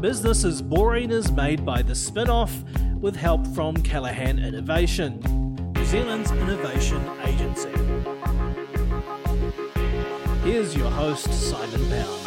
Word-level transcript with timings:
Business 0.00 0.44
is 0.44 0.60
Boring 0.60 1.10
is 1.10 1.32
made 1.32 1.64
by 1.64 1.80
the 1.80 1.94
Spinoff 1.94 2.52
with 3.00 3.16
help 3.16 3.46
from 3.54 3.74
Callaghan 3.78 4.38
Innovation, 4.38 5.18
New 5.74 5.84
Zealand's 5.86 6.30
innovation 6.32 7.02
agency. 7.24 7.70
Here's 10.44 10.76
your 10.76 10.90
host, 10.90 11.32
Simon 11.32 11.80
Pound. 11.88 12.26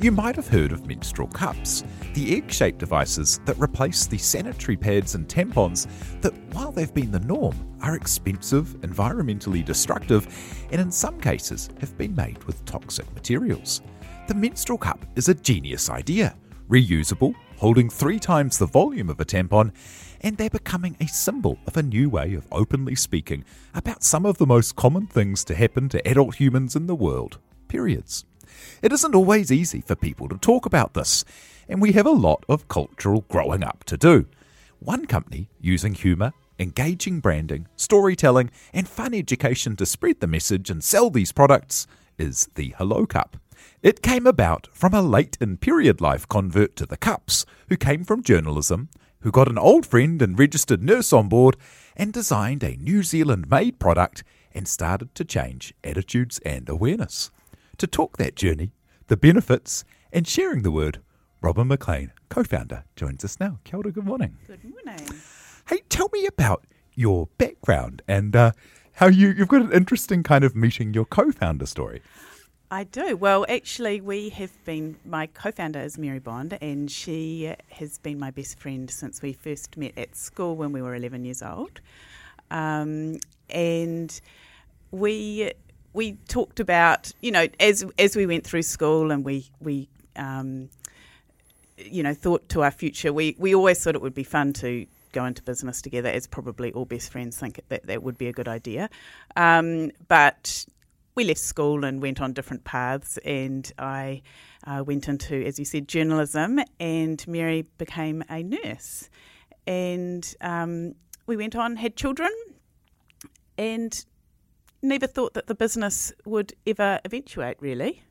You 0.00 0.12
might 0.12 0.36
have 0.36 0.46
heard 0.48 0.70
of 0.70 0.86
menstrual 0.86 1.28
cups, 1.28 1.82
the 2.14 2.36
egg 2.36 2.50
shaped 2.50 2.78
devices 2.78 3.40
that 3.44 3.58
replace 3.58 4.06
the 4.06 4.18
sanitary 4.18 4.76
pads 4.76 5.16
and 5.16 5.26
tampons 5.26 5.88
that, 6.20 6.32
while 6.52 6.70
they've 6.70 6.94
been 6.94 7.10
the 7.10 7.20
norm, 7.20 7.56
are 7.80 7.96
expensive, 7.96 8.68
environmentally 8.82 9.64
destructive, 9.64 10.28
and 10.70 10.80
in 10.80 10.92
some 10.92 11.20
cases 11.20 11.70
have 11.80 11.98
been 11.98 12.14
made 12.14 12.42
with 12.44 12.64
toxic 12.64 13.12
materials. 13.14 13.82
The 14.28 14.34
menstrual 14.34 14.78
cup 14.78 15.04
is 15.16 15.28
a 15.28 15.34
genius 15.34 15.90
idea, 15.90 16.36
reusable, 16.68 17.34
holding 17.56 17.90
three 17.90 18.20
times 18.20 18.56
the 18.56 18.66
volume 18.66 19.10
of 19.10 19.18
a 19.18 19.24
tampon, 19.24 19.72
and 20.20 20.36
they're 20.36 20.48
becoming 20.48 20.96
a 21.00 21.08
symbol 21.08 21.58
of 21.66 21.76
a 21.76 21.82
new 21.82 22.08
way 22.08 22.34
of 22.34 22.46
openly 22.52 22.94
speaking 22.94 23.44
about 23.74 24.04
some 24.04 24.24
of 24.24 24.38
the 24.38 24.46
most 24.46 24.76
common 24.76 25.08
things 25.08 25.44
to 25.44 25.56
happen 25.56 25.88
to 25.88 26.08
adult 26.08 26.36
humans 26.36 26.76
in 26.76 26.86
the 26.86 26.94
world 26.94 27.38
periods. 27.66 28.24
It 28.80 28.92
isn't 28.92 29.14
always 29.14 29.50
easy 29.50 29.80
for 29.80 29.96
people 29.96 30.28
to 30.28 30.38
talk 30.38 30.66
about 30.66 30.94
this, 30.94 31.24
and 31.68 31.82
we 31.82 31.92
have 31.92 32.06
a 32.06 32.10
lot 32.10 32.44
of 32.48 32.68
cultural 32.68 33.24
growing 33.28 33.64
up 33.64 33.82
to 33.84 33.96
do. 33.96 34.26
One 34.78 35.06
company 35.06 35.48
using 35.60 35.94
humour, 35.94 36.32
engaging 36.60 37.18
branding, 37.18 37.66
storytelling, 37.74 38.52
and 38.72 38.88
fun 38.88 39.14
education 39.14 39.74
to 39.76 39.84
spread 39.84 40.20
the 40.20 40.28
message 40.28 40.70
and 40.70 40.82
sell 40.82 41.10
these 41.10 41.32
products 41.32 41.88
is 42.18 42.48
the 42.54 42.72
Hello 42.78 43.04
Cup. 43.04 43.36
It 43.82 44.02
came 44.02 44.26
about 44.26 44.68
from 44.72 44.94
a 44.94 45.02
late 45.02 45.36
in 45.40 45.56
period 45.56 46.00
life 46.00 46.28
convert 46.28 46.76
to 46.76 46.86
the 46.86 46.96
cups 46.96 47.44
who 47.68 47.76
came 47.76 48.04
from 48.04 48.22
journalism, 48.22 48.88
who 49.20 49.30
got 49.30 49.48
an 49.48 49.58
old 49.58 49.86
friend 49.86 50.22
and 50.22 50.38
registered 50.38 50.82
nurse 50.82 51.12
on 51.12 51.28
board, 51.28 51.56
and 51.96 52.12
designed 52.12 52.62
a 52.62 52.76
New 52.76 53.02
Zealand 53.02 53.50
made 53.50 53.78
product 53.78 54.24
and 54.54 54.68
started 54.68 55.14
to 55.14 55.24
change 55.24 55.74
attitudes 55.82 56.38
and 56.44 56.68
awareness. 56.68 57.30
To 57.78 57.86
talk 57.86 58.18
that 58.18 58.36
journey, 58.36 58.72
the 59.08 59.16
benefits, 59.16 59.84
and 60.12 60.28
sharing 60.28 60.62
the 60.62 60.70
word, 60.70 61.00
Robyn 61.40 61.68
McLean, 61.68 62.12
co 62.28 62.44
founder, 62.44 62.84
joins 62.96 63.24
us 63.24 63.40
now. 63.40 63.58
Kia 63.64 63.78
ora, 63.78 63.90
good 63.90 64.04
morning. 64.04 64.36
Good 64.46 64.62
morning. 64.64 65.20
Hey, 65.68 65.80
tell 65.88 66.08
me 66.12 66.26
about 66.26 66.66
your 66.94 67.28
background 67.38 68.02
and 68.06 68.36
uh, 68.36 68.52
how 68.94 69.06
you, 69.06 69.30
you've 69.30 69.48
got 69.48 69.62
an 69.62 69.72
interesting 69.72 70.22
kind 70.22 70.44
of 70.44 70.54
meeting 70.54 70.94
your 70.94 71.04
co 71.04 71.32
founder 71.32 71.66
story. 71.66 72.02
I 72.72 72.84
do. 72.84 73.18
Well, 73.18 73.44
actually, 73.50 74.00
we 74.00 74.30
have 74.30 74.50
been, 74.64 74.96
my 75.04 75.26
co 75.26 75.52
founder 75.52 75.80
is 75.80 75.98
Mary 75.98 76.20
Bond, 76.20 76.56
and 76.62 76.90
she 76.90 77.54
has 77.68 77.98
been 77.98 78.18
my 78.18 78.30
best 78.30 78.58
friend 78.58 78.90
since 78.90 79.20
we 79.20 79.34
first 79.34 79.76
met 79.76 79.92
at 79.98 80.16
school 80.16 80.56
when 80.56 80.72
we 80.72 80.80
were 80.80 80.94
11 80.94 81.26
years 81.26 81.42
old. 81.42 81.82
Um, 82.50 83.18
and 83.50 84.18
we 84.90 85.52
we 85.92 86.12
talked 86.28 86.60
about, 86.60 87.12
you 87.20 87.30
know, 87.30 87.46
as 87.60 87.84
as 87.98 88.16
we 88.16 88.24
went 88.24 88.44
through 88.46 88.62
school 88.62 89.10
and 89.10 89.22
we 89.22 89.50
we 89.60 89.90
um, 90.16 90.70
you 91.76 92.02
know 92.02 92.14
thought 92.14 92.48
to 92.48 92.62
our 92.62 92.70
future, 92.70 93.12
we 93.12 93.36
we 93.38 93.54
always 93.54 93.84
thought 93.84 93.94
it 93.94 94.00
would 94.00 94.14
be 94.14 94.24
fun 94.24 94.54
to 94.54 94.86
go 95.12 95.26
into 95.26 95.42
business 95.42 95.82
together, 95.82 96.08
as 96.08 96.26
probably 96.26 96.72
all 96.72 96.86
best 96.86 97.12
friends 97.12 97.38
think 97.38 97.60
that 97.68 97.86
that 97.86 98.02
would 98.02 98.16
be 98.16 98.28
a 98.28 98.32
good 98.32 98.48
idea. 98.48 98.88
Um, 99.36 99.90
but 100.08 100.64
we 101.14 101.24
left 101.24 101.40
school 101.40 101.84
and 101.84 102.00
went 102.00 102.20
on 102.20 102.32
different 102.32 102.64
paths, 102.64 103.18
and 103.24 103.70
I 103.78 104.22
uh, 104.66 104.82
went 104.86 105.08
into, 105.08 105.44
as 105.44 105.58
you 105.58 105.64
said, 105.64 105.88
journalism, 105.88 106.60
and 106.80 107.26
Mary 107.28 107.66
became 107.78 108.24
a 108.30 108.42
nurse, 108.42 109.10
and 109.66 110.34
um, 110.40 110.94
we 111.26 111.36
went 111.36 111.56
on, 111.56 111.76
had 111.76 111.96
children, 111.96 112.30
and 113.58 114.04
never 114.82 115.06
thought 115.06 115.34
that 115.34 115.46
the 115.46 115.54
business 115.54 116.12
would 116.24 116.52
ever 116.66 117.00
eventuate, 117.04 117.56
really. 117.60 118.02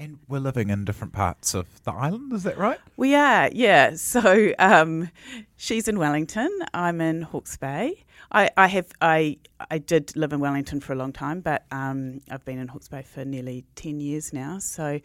And 0.00 0.18
we're 0.28 0.38
living 0.38 0.70
in 0.70 0.84
different 0.84 1.12
parts 1.12 1.54
of 1.54 1.82
the 1.82 1.90
island, 1.90 2.32
is 2.32 2.44
that 2.44 2.56
right? 2.56 2.78
We 2.96 3.16
are, 3.16 3.50
yeah. 3.52 3.96
So 3.96 4.52
um, 4.58 5.10
she's 5.56 5.88
in 5.88 5.98
Wellington. 5.98 6.50
I'm 6.72 7.00
in 7.00 7.22
Hawke's 7.22 7.56
Bay. 7.56 8.04
I, 8.30 8.48
I, 8.56 8.68
have 8.68 8.92
I 9.00 9.38
I 9.70 9.78
did 9.78 10.14
live 10.16 10.32
in 10.32 10.38
Wellington 10.38 10.80
for 10.80 10.92
a 10.92 10.96
long 10.96 11.12
time, 11.12 11.40
but 11.40 11.64
um, 11.72 12.20
I've 12.30 12.44
been 12.44 12.58
in 12.58 12.68
Hawke's 12.68 12.88
Bay 12.88 13.02
for 13.02 13.24
nearly 13.24 13.64
ten 13.74 13.98
years 13.98 14.32
now. 14.32 14.58
So, 14.60 15.00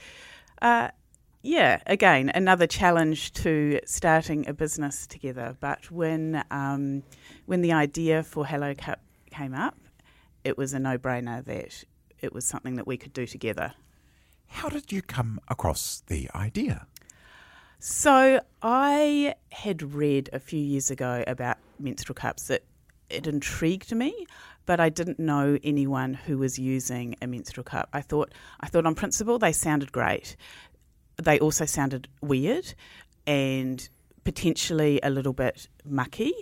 uh, 0.62 0.90
yeah, 1.42 1.82
again 1.88 2.32
another 2.34 2.68
challenge 2.68 3.34
to 3.34 3.80
starting 3.86 4.48
a 4.48 4.54
business 4.54 5.08
together. 5.08 5.58
But 5.60 5.90
when 5.90 6.44
um, 6.52 7.04
when 7.46 7.62
the 7.62 7.74
idea 7.74 8.24
for 8.24 8.46
Hello 8.46 8.76
Cup 8.76 9.00
came 9.32 9.56
up, 9.56 9.78
it 10.44 10.58
was 10.58 10.74
a 10.74 10.80
no 10.80 10.98
brainer 10.98 11.44
that 11.46 11.84
it 12.22 12.32
was 12.32 12.46
something 12.46 12.76
that 12.76 12.86
we 12.86 12.98
could 12.98 13.14
do 13.14 13.26
together. 13.26 13.74
How 14.54 14.70
did 14.70 14.92
you 14.92 15.02
come 15.02 15.40
across 15.50 16.04
the 16.08 16.30
idea? 16.34 16.88
So 17.80 18.40
I 18.62 19.34
had 19.52 19.82
read 19.94 20.30
a 20.32 20.40
few 20.40 20.60
years 20.60 20.90
ago 20.90 21.24
about 21.28 21.58
menstrual 21.80 22.16
cups. 22.16 22.50
It 22.50 22.64
it 23.10 23.28
intrigued 23.28 23.94
me, 23.94 24.26
but 24.66 24.80
I 24.80 24.90
didn't 24.90 25.20
know 25.20 25.58
anyone 25.64 26.14
who 26.14 26.38
was 26.38 26.58
using 26.58 27.16
a 27.22 27.28
menstrual 27.28 27.66
cup. 27.66 27.90
I 27.94 28.02
thought 28.02 28.34
I 28.62 28.68
thought 28.68 28.86
on 28.86 28.96
principle 28.96 29.38
they 29.38 29.52
sounded 29.52 29.92
great. 29.92 30.38
They 31.22 31.40
also 31.40 31.66
sounded 31.66 32.08
weird 32.22 32.74
and 33.28 33.88
potentially 34.24 35.00
a 35.04 35.10
little 35.10 35.34
bit 35.34 35.68
mucky. 35.84 36.34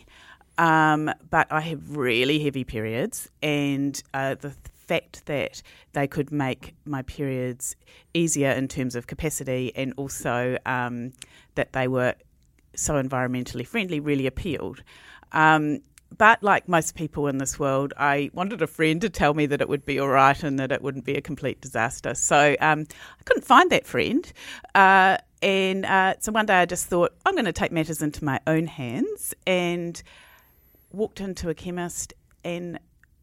Um, 0.58 1.10
but 1.30 1.48
I 1.50 1.62
have 1.62 1.98
really 1.98 2.38
heavy 2.44 2.66
periods, 2.66 3.30
and 3.42 4.00
uh, 4.14 4.36
the 4.36 4.54
fact 4.92 5.26
that 5.26 5.62
they 5.94 6.06
could 6.06 6.32
make 6.32 6.74
my 6.86 7.02
periods 7.04 7.76
easier 8.14 8.52
in 8.52 8.68
terms 8.68 8.94
of 8.96 9.08
capacity 9.08 9.72
and 9.76 9.94
also 9.96 10.58
um, 10.66 11.14
that 11.56 11.72
they 11.72 11.88
were 11.88 12.14
so 12.76 12.94
environmentally 13.02 13.66
friendly 13.66 14.00
really 14.02 14.28
appealed. 14.28 14.84
Um, 15.32 15.80
but 16.18 16.44
like 16.44 16.68
most 16.68 16.96
people 16.96 17.28
in 17.28 17.38
this 17.38 17.58
world, 17.58 17.94
I 17.96 18.32
wanted 18.34 18.62
a 18.62 18.68
friend 18.68 19.00
to 19.00 19.10
tell 19.10 19.34
me 19.34 19.46
that 19.46 19.62
it 19.62 19.70
would 19.70 19.86
be 19.86 19.98
all 19.98 20.10
right 20.10 20.44
and 20.44 20.60
that 20.60 20.74
it 20.74 20.82
wouldn't 20.82 21.06
be 21.06 21.16
a 21.16 21.22
complete 21.22 21.62
disaster. 21.62 22.14
So 22.14 22.58
um, 22.60 22.86
I 23.20 23.24
couldn't 23.24 23.46
find 23.46 23.70
that 23.72 23.88
friend. 23.88 24.30
Uh, 24.76 25.18
and 25.42 25.86
uh, 25.86 26.16
so 26.20 26.34
one 26.34 26.48
day 26.48 26.56
I 26.56 26.66
just 26.66 26.88
thought, 26.88 27.14
I'm 27.26 27.36
going 27.36 27.46
to 27.46 27.54
take 27.54 27.72
matters 27.72 28.02
into 28.02 28.26
my 28.26 28.42
own 28.46 28.68
hands 28.68 29.34
and 29.48 30.04
walked 30.92 31.22
into 31.22 31.50
a 31.50 31.54
chemist 31.54 32.14
and 32.44 32.78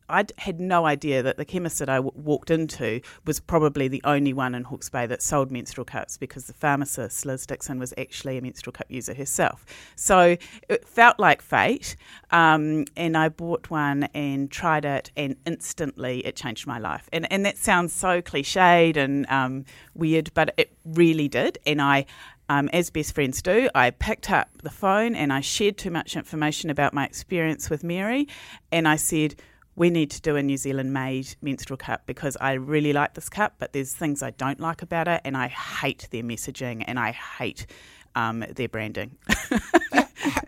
I 0.09 0.25
had 0.39 0.61
no 0.61 0.87
idea 0.87 1.23
that 1.23 1.37
the 1.37 1.45
chemist 1.45 1.79
that 1.79 1.89
I 1.89 1.97
w- 1.97 2.13
walked 2.15 2.51
into 2.51 3.01
was 3.27 3.41
probably 3.41 3.89
the 3.89 4.01
only 4.05 4.33
one 4.33 4.55
in 4.55 4.65
Hawke's 4.65 4.89
Bay 4.89 5.07
that 5.07 5.23
sold 5.23 5.51
menstrual 5.51 5.85
cups 5.85 6.17
because 6.17 6.47
the 6.47 6.53
pharmacist 6.53 7.25
Liz 7.27 7.47
Dixon 7.47 7.79
was 7.79 7.93
actually 7.99 8.39
a 8.39 8.43
menstrual 8.43 8.73
cup 8.73 8.87
user 8.89 9.15
herself. 9.15 9.65
So 9.97 10.37
it 10.69 10.87
felt 10.87 11.19
like 11.19 11.43
fate, 11.43 11.97
um, 12.31 12.85
and 12.97 13.17
I 13.17 13.29
bought 13.29 13.71
one 13.71 14.05
and 14.15 14.51
tried 14.51 14.85
it, 14.85 15.11
and 15.17 15.37
instantly 15.47 16.27
it 16.27 16.37
changed 16.37 16.67
my 16.67 16.79
life. 16.79 17.09
And 17.13 17.31
and 17.33 17.45
that 17.47 17.59
sounds 17.59 17.93
so 17.93 18.23
cliched 18.23 18.97
and 18.97 19.27
um, 19.29 19.65
weird, 19.95 20.31
but 20.35 20.55
it 20.57 20.73
really 20.85 21.29
did. 21.29 21.59
And 21.67 21.83
I 21.83 22.07
um, 22.49 22.69
as 22.73 22.91
best 22.91 23.15
friends 23.15 23.43
do, 23.43 23.69
I 23.75 23.91
picked 23.91 24.31
up 24.31 24.49
the 24.63 24.71
phone 24.71 25.15
and 25.15 25.33
I 25.33 25.41
shared 25.41 25.77
too 25.77 25.91
much 25.91 26.17
information 26.17 26.71
about 26.71 26.95
my 26.95 27.05
experience 27.05 27.69
with 27.69 27.85
Mary. 27.85 28.27
And 28.73 28.89
I 28.89 28.97
said, 28.97 29.35
we 29.79 29.91
need 29.91 30.11
to 30.11 30.21
do 30.21 30.37
a 30.37 30.43
New 30.43 30.57
Zealand 30.57 30.93
made 30.93 31.37
menstrual 31.41 31.77
cup 31.77 32.03
because 32.05 32.37
I 32.41 32.55
really 32.55 32.93
like 32.93 33.15
this 33.15 33.29
cup, 33.29 33.55
but 33.59 33.73
there's 33.73 33.95
things 33.95 34.23
I 34.23 34.31
don't 34.31 34.59
like 34.59 34.83
about 34.83 35.07
it, 35.09 35.21
and 35.25 35.37
I 35.37 35.49
hate 35.49 36.09
their 36.11 36.25
messaging 36.25 36.85
and 36.87 36.99
I 36.99 37.13
hate 37.13 37.67
um, 38.15 38.45
their 38.57 38.69
branding. 38.69 39.17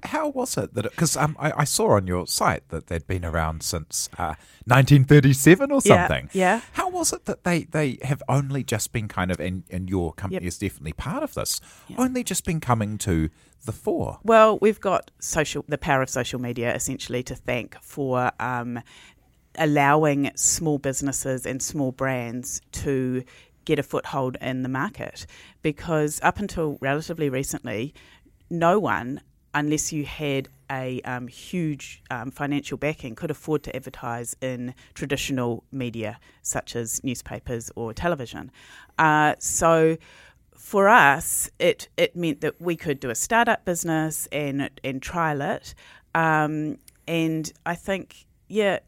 How 0.03 0.29
was 0.29 0.57
it 0.57 0.75
that? 0.75 0.83
Because 0.83 1.17
um, 1.17 1.37
I, 1.39 1.53
I, 1.59 1.65
saw 1.65 1.93
on 1.93 2.09
your 2.09 2.27
site 2.27 2.69
that 2.71 2.89
they'd 2.89 3.07
been 3.07 3.25
around 3.25 3.63
since 3.63 4.09
uh, 4.19 4.35
1937 4.65 5.71
or 5.71 5.81
something. 5.81 6.29
Yeah, 6.33 6.57
yeah. 6.57 6.61
How 6.73 6.89
was 6.89 7.13
it 7.13 7.27
that 7.27 7.45
they, 7.45 7.65
they 7.65 7.99
have 8.03 8.21
only 8.29 8.65
just 8.65 8.93
been 8.93 9.07
kind 9.07 9.31
of, 9.31 9.39
and, 9.39 9.63
and 9.71 9.89
your 9.89 10.13
company 10.13 10.43
Yep. 10.43 10.49
is 10.49 10.59
definitely 10.59 10.95
part 10.95 11.23
of 11.23 11.35
this, 11.35 11.61
only 11.97 12.25
just 12.25 12.45
been 12.45 12.59
coming 12.59 12.99
to 12.99 13.31
the 13.65 13.73
fore? 13.73 14.19
Well, 14.25 14.59
we've 14.61 14.81
got 14.81 15.13
social, 15.21 15.65
the 15.69 15.79
power 15.79 16.03
of 16.03 16.11
social 16.11 16.41
media 16.41 16.75
essentially 16.75 17.23
to 17.23 17.37
thank 17.37 17.81
for 17.81 18.33
um, 18.41 18.81
allowing 19.59 20.31
small 20.35 20.79
businesses 20.79 21.47
and 21.47 21.63
small 21.63 21.93
brands 21.93 22.61
to 22.73 23.25
get 23.65 23.79
a 23.79 23.83
foothold 23.83 24.37
in 24.41 24.63
the 24.63 24.69
market. 24.69 25.27
Because 25.63 26.21
up 26.23 26.39
until 26.39 26.79
relatively 26.81 27.29
recently, 27.29 27.95
no 28.49 28.79
one, 28.79 29.21
unless 29.55 29.93
you 29.93 30.05
had 30.05 30.49
a 30.71 31.01
um, 31.03 31.27
huge 31.27 32.03
um, 32.11 32.31
financial 32.31 32.79
backing, 32.79 33.15
could 33.15 33.31
afford 33.31 33.63
to 33.65 33.75
advertise 33.75 34.37
in 34.41 34.75
traditional 34.95 35.65
media 35.73 36.19
such 36.43 36.77
as 36.77 37.03
newspapers 37.03 37.71
or 37.77 37.93
television. 37.93 38.51
Uh, 38.99 39.35
so 39.39 39.97
for 40.57 40.89
us, 40.89 41.51
it 41.59 41.89
it 41.97 42.15
meant 42.15 42.41
that 42.43 42.61
we 42.61 42.77
could 42.77 43.01
do 43.01 43.11
a 43.11 43.15
startup 43.15 43.65
business 43.65 44.29
and 44.31 44.71
and 44.85 45.03
trial 45.03 45.41
it. 45.41 45.75
Um, 46.15 46.79
and 47.09 47.53
I 47.67 47.75
think, 47.75 48.27
yeah, 48.47 48.81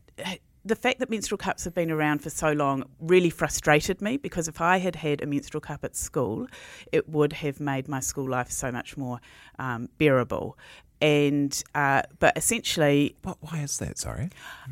the 0.64 0.76
fact 0.76 1.00
that 1.00 1.10
menstrual 1.10 1.38
cups 1.38 1.64
have 1.64 1.74
been 1.74 1.90
around 1.90 2.22
for 2.22 2.30
so 2.30 2.52
long 2.52 2.84
really 3.00 3.30
frustrated 3.30 4.00
me 4.00 4.16
because 4.16 4.46
if 4.48 4.60
I 4.60 4.78
had 4.78 4.96
had 4.96 5.20
a 5.22 5.26
menstrual 5.26 5.60
cup 5.60 5.82
at 5.84 5.96
school, 5.96 6.46
it 6.92 7.08
would 7.08 7.32
have 7.34 7.58
made 7.60 7.88
my 7.88 8.00
school 8.00 8.28
life 8.28 8.50
so 8.50 8.70
much 8.70 8.96
more 8.96 9.20
um, 9.58 9.88
bearable. 9.98 10.56
And 11.00 11.60
uh, 11.74 12.02
but 12.20 12.36
essentially, 12.36 13.16
But 13.22 13.38
why 13.40 13.58
is 13.60 13.78
that? 13.78 13.98
Sorry. 13.98 14.30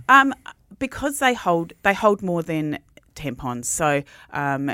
um, 0.08 0.32
because 0.78 1.18
they 1.18 1.34
hold 1.34 1.72
they 1.82 1.92
hold 1.94 2.22
more 2.22 2.42
than 2.42 2.78
tampons. 3.16 3.64
So 3.64 4.04
um, 4.32 4.70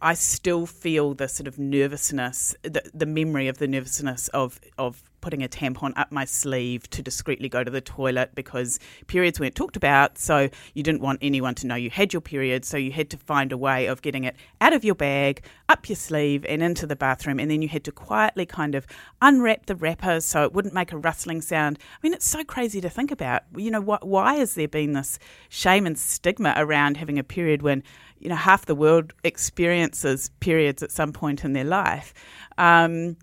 I 0.00 0.14
still 0.14 0.64
feel 0.64 1.12
the 1.14 1.28
sort 1.28 1.48
of 1.48 1.58
nervousness, 1.58 2.54
the, 2.62 2.82
the 2.94 3.06
memory 3.06 3.48
of 3.48 3.58
the 3.58 3.68
nervousness 3.68 4.28
of 4.28 4.58
of 4.78 5.02
putting 5.26 5.42
a 5.42 5.48
tampon 5.48 5.92
up 5.96 6.12
my 6.12 6.24
sleeve 6.24 6.88
to 6.88 7.02
discreetly 7.02 7.48
go 7.48 7.64
to 7.64 7.70
the 7.72 7.80
toilet 7.80 8.30
because 8.36 8.78
periods 9.08 9.40
weren't 9.40 9.56
talked 9.56 9.76
about. 9.76 10.18
So 10.18 10.48
you 10.72 10.84
didn't 10.84 11.00
want 11.00 11.18
anyone 11.20 11.56
to 11.56 11.66
know 11.66 11.74
you 11.74 11.90
had 11.90 12.12
your 12.12 12.20
period. 12.20 12.64
So 12.64 12.76
you 12.76 12.92
had 12.92 13.10
to 13.10 13.16
find 13.16 13.50
a 13.50 13.58
way 13.58 13.86
of 13.86 14.02
getting 14.02 14.22
it 14.22 14.36
out 14.60 14.72
of 14.72 14.84
your 14.84 14.94
bag, 14.94 15.42
up 15.68 15.88
your 15.88 15.96
sleeve, 15.96 16.46
and 16.48 16.62
into 16.62 16.86
the 16.86 16.94
bathroom. 16.94 17.40
And 17.40 17.50
then 17.50 17.60
you 17.60 17.66
had 17.66 17.82
to 17.86 17.90
quietly 17.90 18.46
kind 18.46 18.76
of 18.76 18.86
unwrap 19.20 19.66
the 19.66 19.74
wrapper 19.74 20.20
so 20.20 20.44
it 20.44 20.52
wouldn't 20.52 20.74
make 20.74 20.92
a 20.92 20.96
rustling 20.96 21.42
sound. 21.42 21.80
I 21.80 21.98
mean, 22.04 22.14
it's 22.14 22.28
so 22.30 22.44
crazy 22.44 22.80
to 22.80 22.88
think 22.88 23.10
about. 23.10 23.42
You 23.56 23.72
know, 23.72 23.82
wh- 23.82 24.06
why 24.06 24.34
has 24.34 24.54
there 24.54 24.68
been 24.68 24.92
this 24.92 25.18
shame 25.48 25.86
and 25.86 25.98
stigma 25.98 26.54
around 26.56 26.98
having 26.98 27.18
a 27.18 27.24
period 27.24 27.62
when 27.62 27.82
you 28.20 28.28
know 28.28 28.36
half 28.36 28.66
the 28.66 28.76
world 28.76 29.12
experiences 29.24 30.30
periods 30.38 30.84
at 30.84 30.92
some 30.92 31.12
point 31.12 31.44
in 31.44 31.52
their 31.52 31.64
life? 31.64 32.14
Um, 32.58 33.16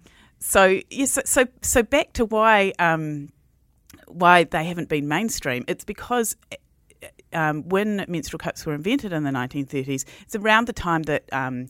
so 0.46 0.82
yes, 0.90 1.18
so 1.24 1.46
so 1.62 1.84
back 1.84 2.12
to 2.14 2.26
why 2.26 2.74
um, 2.78 3.30
why 4.08 4.44
they 4.44 4.66
haven't 4.66 4.90
been 4.90 5.08
mainstream. 5.08 5.64
It's 5.70 5.86
because 5.86 6.36
um, 7.32 7.64
when 7.70 8.04
menstrual 8.10 8.40
cups 8.40 8.66
were 8.66 8.74
invented 8.74 9.14
in 9.14 9.24
the 9.24 9.32
1930s, 9.32 10.04
it's 10.22 10.36
around 10.36 10.68
the 10.68 10.74
time 10.74 11.04
that 11.04 11.24
um, 11.32 11.68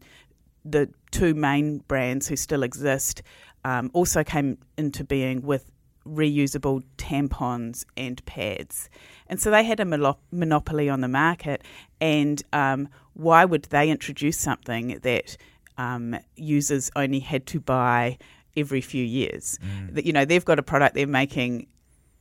the 0.66 0.90
two 1.12 1.36
main 1.36 1.80
brands 1.88 2.28
who 2.28 2.36
still 2.36 2.64
exist 2.64 3.22
um, 3.64 3.92
also 3.94 4.24
came 4.24 4.58
into 4.75 5.04
being 5.04 5.44
with 5.44 5.72
reusable 6.04 6.84
tampons 6.98 7.86
and 7.96 8.25
pads. 8.25 8.90
And 9.28 9.40
so 9.40 9.52
they 9.52 9.64
had 9.64 9.80
a 9.80 9.86
monop- 9.86 10.18
monopoly 10.31 10.90
on 10.90 11.02
the 11.02 11.08
market. 11.08 11.64
And 12.02 12.42
um, 12.52 12.90
why 13.14 13.46
would 13.46 13.66
they 13.66 13.92
introduce 13.92 14.40
something 14.40 15.00
that 15.04 15.38
um, 15.78 16.18
users 16.36 16.90
only 16.96 17.20
had 17.20 17.46
to 17.48 17.60
buy 17.60 18.18
every 18.56 18.82
few 18.82 19.04
years? 19.04 19.60
That 19.92 20.06
You 20.06 20.14
know, 20.14 20.26
they've 20.26 20.46
got 20.46 20.60
a 20.60 20.64
product 20.64 20.96
they're 20.96 21.08
making 21.08 21.68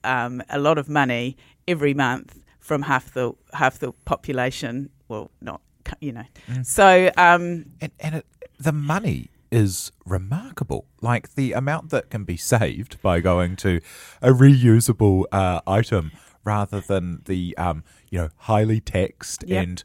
um, 0.04 0.42
a 0.48 0.58
lot 0.58 0.78
of 0.78 0.88
money 0.88 1.36
every 1.68 1.94
month 1.94 2.38
from 2.60 2.82
half 2.82 3.12
the 3.14 3.32
half 3.52 3.78
the 3.78 3.92
population. 4.04 4.90
Well, 5.08 5.30
not 5.40 5.60
you 6.00 6.12
know. 6.12 6.24
So 6.62 7.10
um, 7.16 7.66
And, 7.80 7.92
and 8.00 8.14
it, 8.16 8.26
the 8.58 8.72
money 8.72 9.28
is 9.50 9.92
remarkable. 10.06 10.86
Like 11.00 11.34
the 11.34 11.52
amount 11.52 11.90
that 11.90 12.08
can 12.10 12.24
be 12.24 12.36
saved 12.36 13.00
by 13.02 13.20
going 13.20 13.56
to 13.56 13.80
a 14.22 14.30
reusable 14.30 15.24
uh, 15.32 15.60
item 15.66 16.12
rather 16.44 16.80
than 16.80 17.22
the 17.26 17.56
um, 17.58 17.84
you 18.10 18.18
know 18.18 18.28
highly 18.36 18.80
taxed 18.80 19.44
Yep. 19.46 19.62
and 19.62 19.84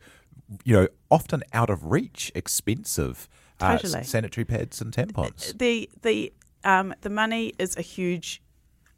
you 0.64 0.74
know 0.74 0.88
often 1.12 1.44
out 1.54 1.70
of 1.70 1.86
reach 1.86 2.32
expensive 2.34 3.28
uh, 3.60 3.78
Totally. 3.78 4.04
sanitary 4.04 4.46
pads 4.46 4.82
and 4.82 4.94
tampons. 4.94 5.58
the 5.58 5.90
the 6.02 6.34
um, 6.64 6.94
the 7.02 7.10
money 7.10 7.54
is 7.58 7.78
a 7.78 7.82
huge 7.82 8.42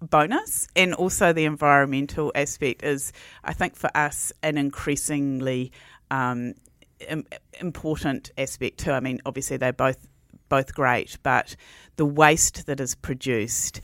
bonus, 0.02 0.68
and 0.76 0.94
also 0.94 1.34
the 1.34 1.46
environmental 1.46 2.32
aspect 2.36 2.84
is, 2.84 3.12
I 3.44 3.54
think, 3.54 3.76
for 3.76 3.90
us 3.96 4.32
an 4.42 4.58
increasingly 4.58 5.72
um, 6.10 6.54
important 7.60 8.32
aspect 8.38 8.80
too. 8.80 8.92
I 8.92 9.00
mean, 9.00 9.20
obviously 9.26 9.58
they're 9.58 9.74
both 9.74 10.08
both 10.48 10.74
great, 10.74 11.18
but 11.22 11.56
the 11.98 12.06
waste 12.06 12.66
that 12.66 12.80
is 12.80 12.96
produced 12.96 13.82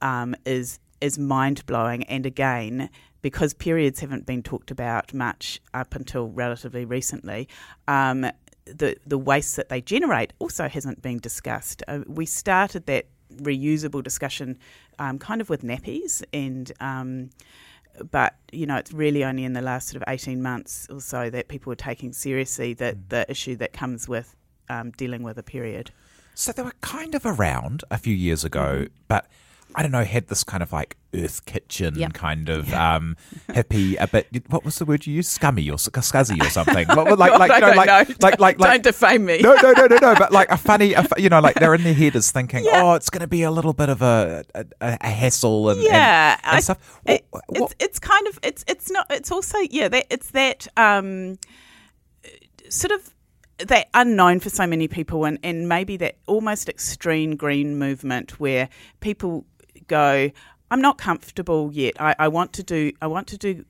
um, 0.00 0.34
is 0.44 0.78
is 1.00 1.18
mind 1.18 1.64
blowing. 1.66 2.04
And 2.04 2.26
again, 2.26 2.90
because 3.22 3.54
periods 3.54 4.00
haven't 4.00 4.26
been 4.26 4.42
talked 4.42 4.70
about 4.70 5.12
much 5.12 5.60
up 5.74 5.94
until 5.94 6.28
relatively 6.28 6.84
recently, 6.84 7.48
um, 7.86 8.26
the 8.74 8.96
the 9.06 9.18
waste 9.18 9.56
that 9.56 9.68
they 9.68 9.80
generate 9.80 10.32
also 10.38 10.68
hasn't 10.68 11.02
been 11.02 11.18
discussed. 11.18 11.82
Uh, 11.88 12.00
we 12.06 12.26
started 12.26 12.86
that 12.86 13.06
reusable 13.36 14.02
discussion 14.02 14.58
um, 14.98 15.18
kind 15.18 15.40
of 15.40 15.50
with 15.50 15.62
nappies 15.62 16.22
and. 16.32 16.72
Um, 16.80 17.30
but 18.12 18.36
you 18.52 18.64
know, 18.64 18.76
it's 18.76 18.92
really 18.92 19.24
only 19.24 19.42
in 19.42 19.54
the 19.54 19.60
last 19.60 19.88
sort 19.88 20.00
of 20.00 20.08
eighteen 20.08 20.40
months 20.40 20.86
or 20.88 21.00
so 21.00 21.30
that 21.30 21.48
people 21.48 21.72
are 21.72 21.76
taking 21.76 22.12
seriously 22.12 22.72
that 22.74 23.08
the 23.10 23.28
issue 23.28 23.56
that 23.56 23.72
comes 23.72 24.08
with 24.08 24.36
um, 24.68 24.92
dealing 24.92 25.24
with 25.24 25.36
a 25.36 25.42
period. 25.42 25.90
So 26.34 26.52
they 26.52 26.62
were 26.62 26.74
kind 26.80 27.16
of 27.16 27.26
around 27.26 27.82
a 27.90 27.98
few 27.98 28.14
years 28.14 28.44
ago, 28.44 28.86
but 29.08 29.26
I 29.74 29.82
don't 29.82 29.92
know, 29.92 30.02
had 30.04 30.28
this 30.28 30.42
kind 30.44 30.62
of 30.62 30.72
like 30.72 30.96
Earth 31.14 31.44
Kitchen 31.44 31.94
Yep. 31.98 32.12
kind 32.14 32.48
of 32.48 32.72
um, 32.72 33.16
hippie, 33.48 33.96
a 34.00 34.06
bit. 34.08 34.26
What 34.50 34.64
was 34.64 34.78
the 34.78 34.84
word 34.84 35.06
you 35.06 35.14
used? 35.14 35.30
Scummy 35.30 35.70
or 35.70 35.78
sc- 35.78 35.92
scuzzy 35.92 36.40
or 36.44 36.48
something? 36.50 36.86
What- 36.96 37.06
what- 37.06 37.18
like, 37.18 37.38
like, 37.38 37.50
you 37.52 37.60
know, 37.60 37.66
don't 37.68 37.76
like, 37.76 38.08
know. 38.08 38.14
like, 38.20 38.40
like, 38.40 38.58
like, 38.58 38.70
Don't 38.70 38.82
defame 38.82 39.24
me. 39.26 39.40
no, 39.40 39.54
no, 39.54 39.72
no, 39.72 39.86
no, 39.86 39.96
no. 40.00 40.14
But 40.16 40.32
like 40.32 40.50
a 40.50 40.56
funny, 40.56 40.94
a, 40.94 41.06
you 41.16 41.28
know, 41.28 41.40
like 41.40 41.56
they're 41.56 41.74
in 41.74 41.84
their 41.84 41.94
head 41.94 42.16
is 42.16 42.32
thinking, 42.32 42.64
oh, 42.72 42.94
it's 42.94 43.10
going 43.10 43.20
to 43.20 43.26
be 43.28 43.42
a 43.42 43.50
little 43.50 43.72
bit 43.74 43.88
of 43.88 44.00
a 44.02 44.44
a, 44.54 44.64
a 44.80 45.08
hassle 45.10 45.68
and, 45.70 45.78
and- 45.80 45.86
yeah, 45.88 46.38
and, 46.44 46.56
I- 46.56 46.60
stuff. 46.60 47.00
it- 47.06 47.26
What- 47.30 47.44
it's 47.50 47.60
what- 47.60 47.74
it's 47.78 47.98
kind 47.98 48.26
of 48.26 48.38
it's 48.42 48.64
it's 48.66 48.90
not 48.90 49.06
it's 49.10 49.30
also 49.30 49.58
yeah 49.70 49.88
that 49.88 50.06
it's 50.10 50.30
that 50.30 50.66
um, 50.76 51.38
sort 52.68 52.92
of 52.92 53.10
that 53.66 53.88
unknown 53.94 54.38
for 54.40 54.50
so 54.50 54.66
many 54.66 54.86
people 54.86 55.24
and, 55.24 55.36
and 55.42 55.68
maybe 55.68 55.96
that 55.96 56.16
almost 56.26 56.68
extreme 56.68 57.34
green 57.34 57.76
movement 57.76 58.38
where 58.38 58.68
people 59.00 59.44
go 59.88 60.30
I'm 60.70 60.80
not 60.80 60.98
comfortable 60.98 61.70
yet 61.72 62.00
I, 62.00 62.14
I 62.18 62.28
want 62.28 62.52
to 62.54 62.62
do 62.62 62.92
I 63.02 63.06
want 63.06 63.26
to 63.28 63.38
do 63.38 63.64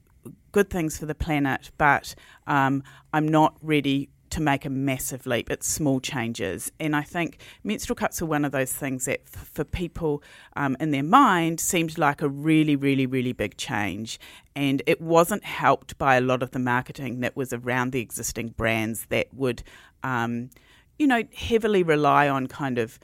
good 0.52 0.70
things 0.70 0.98
for 0.98 1.06
the 1.06 1.14
planet 1.14 1.70
but 1.78 2.14
um, 2.46 2.82
I'm 3.12 3.28
not 3.28 3.56
ready 3.62 4.10
to 4.30 4.42
make 4.42 4.64
a 4.64 4.70
massive 4.70 5.26
leap. 5.26 5.50
It's 5.50 5.66
small 5.66 6.00
changes. 6.00 6.70
And 6.78 6.94
I 6.94 7.02
think 7.02 7.38
menstrual 7.64 7.96
cups 7.96 8.20
are 8.20 8.26
one 8.26 8.44
of 8.44 8.52
those 8.52 8.72
things 8.72 9.06
that, 9.06 9.20
f- 9.32 9.50
for 9.52 9.64
people 9.64 10.22
um, 10.56 10.76
in 10.80 10.90
their 10.90 11.02
mind, 11.02 11.60
seemed 11.60 11.98
like 11.98 12.22
a 12.22 12.28
really, 12.28 12.76
really, 12.76 13.06
really 13.06 13.32
big 13.32 13.56
change. 13.56 14.18
And 14.54 14.82
it 14.86 15.00
wasn't 15.00 15.44
helped 15.44 15.96
by 15.98 16.16
a 16.16 16.20
lot 16.20 16.42
of 16.42 16.50
the 16.50 16.58
marketing 16.58 17.20
that 17.20 17.36
was 17.36 17.52
around 17.52 17.92
the 17.92 18.00
existing 18.00 18.48
brands 18.50 19.06
that 19.08 19.32
would, 19.32 19.62
um, 20.02 20.50
you 20.98 21.06
know, 21.06 21.22
heavily 21.34 21.82
rely 21.82 22.28
on 22.28 22.46
kind 22.46 22.78
of. 22.78 22.98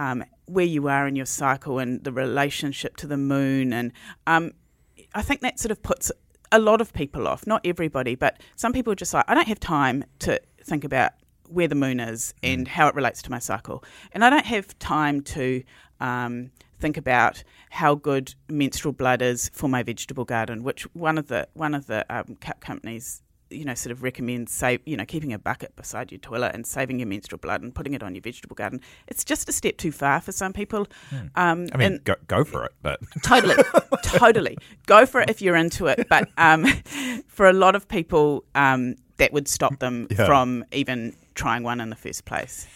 Um, 0.00 0.24
where 0.48 0.64
you 0.64 0.88
are 0.88 1.06
in 1.06 1.16
your 1.16 1.26
cycle 1.26 1.78
and 1.78 2.02
the 2.04 2.12
relationship 2.12 2.96
to 2.98 3.06
the 3.06 3.16
moon, 3.16 3.72
and 3.72 3.92
um, 4.26 4.52
I 5.14 5.22
think 5.22 5.40
that 5.42 5.58
sort 5.58 5.72
of 5.72 5.82
puts 5.82 6.10
a 6.50 6.58
lot 6.58 6.80
of 6.80 6.92
people 6.92 7.28
off. 7.28 7.46
Not 7.46 7.60
everybody, 7.64 8.14
but 8.14 8.40
some 8.56 8.72
people 8.72 8.92
are 8.92 8.96
just 8.96 9.14
like, 9.14 9.24
I 9.28 9.34
don't 9.34 9.48
have 9.48 9.60
time 9.60 10.04
to 10.20 10.40
think 10.64 10.84
about 10.84 11.12
where 11.48 11.68
the 11.68 11.74
moon 11.74 12.00
is 12.00 12.34
and 12.42 12.66
mm. 12.66 12.68
how 12.68 12.88
it 12.88 12.94
relates 12.94 13.22
to 13.22 13.30
my 13.30 13.38
cycle. 13.38 13.84
And 14.12 14.24
I 14.24 14.30
don't 14.30 14.46
have 14.46 14.78
time 14.78 15.22
to 15.22 15.62
um, 16.00 16.50
think 16.78 16.96
about 16.96 17.42
how 17.70 17.94
good 17.94 18.34
menstrual 18.48 18.92
blood 18.92 19.22
is 19.22 19.50
for 19.52 19.68
my 19.68 19.82
vegetable 19.82 20.24
garden, 20.24 20.62
which 20.62 20.82
one 20.94 21.18
of 21.18 21.28
the 21.28 21.48
one 21.54 21.74
of 21.74 21.86
the 21.86 22.04
um, 22.10 22.36
companies 22.60 23.22
you 23.50 23.64
know, 23.64 23.74
sort 23.74 23.92
of 23.92 24.02
recommend 24.02 24.48
save, 24.48 24.80
you 24.84 24.96
know, 24.96 25.04
keeping 25.04 25.32
a 25.32 25.38
bucket 25.38 25.74
beside 25.76 26.12
your 26.12 26.18
toilet 26.18 26.54
and 26.54 26.66
saving 26.66 26.98
your 26.98 27.08
menstrual 27.08 27.38
blood 27.38 27.62
and 27.62 27.74
putting 27.74 27.94
it 27.94 28.02
on 28.02 28.14
your 28.14 28.22
vegetable 28.22 28.54
garden. 28.54 28.80
It's 29.06 29.24
just 29.24 29.48
a 29.48 29.52
step 29.52 29.76
too 29.76 29.92
far 29.92 30.20
for 30.20 30.32
some 30.32 30.52
people. 30.52 30.86
Hmm. 31.10 31.16
Um, 31.34 31.66
I 31.72 31.76
mean, 31.76 32.00
go, 32.04 32.14
go, 32.26 32.44
for 32.44 32.64
it, 32.64 32.72
but 32.82 33.00
totally, 33.24 33.56
totally 34.02 34.56
go 34.86 35.06
for 35.06 35.20
it 35.20 35.30
if 35.30 35.40
you're 35.42 35.56
into 35.56 35.86
it. 35.86 36.06
But 36.08 36.28
um, 36.36 36.66
for 37.26 37.48
a 37.48 37.52
lot 37.52 37.74
of 37.74 37.88
people, 37.88 38.44
um, 38.54 38.96
that 39.16 39.32
would 39.32 39.48
stop 39.48 39.78
them 39.78 40.06
yeah. 40.10 40.26
from 40.26 40.64
even 40.72 41.14
trying 41.34 41.62
one 41.62 41.80
in 41.80 41.90
the 41.90 41.96
first 41.96 42.24
place. 42.24 42.66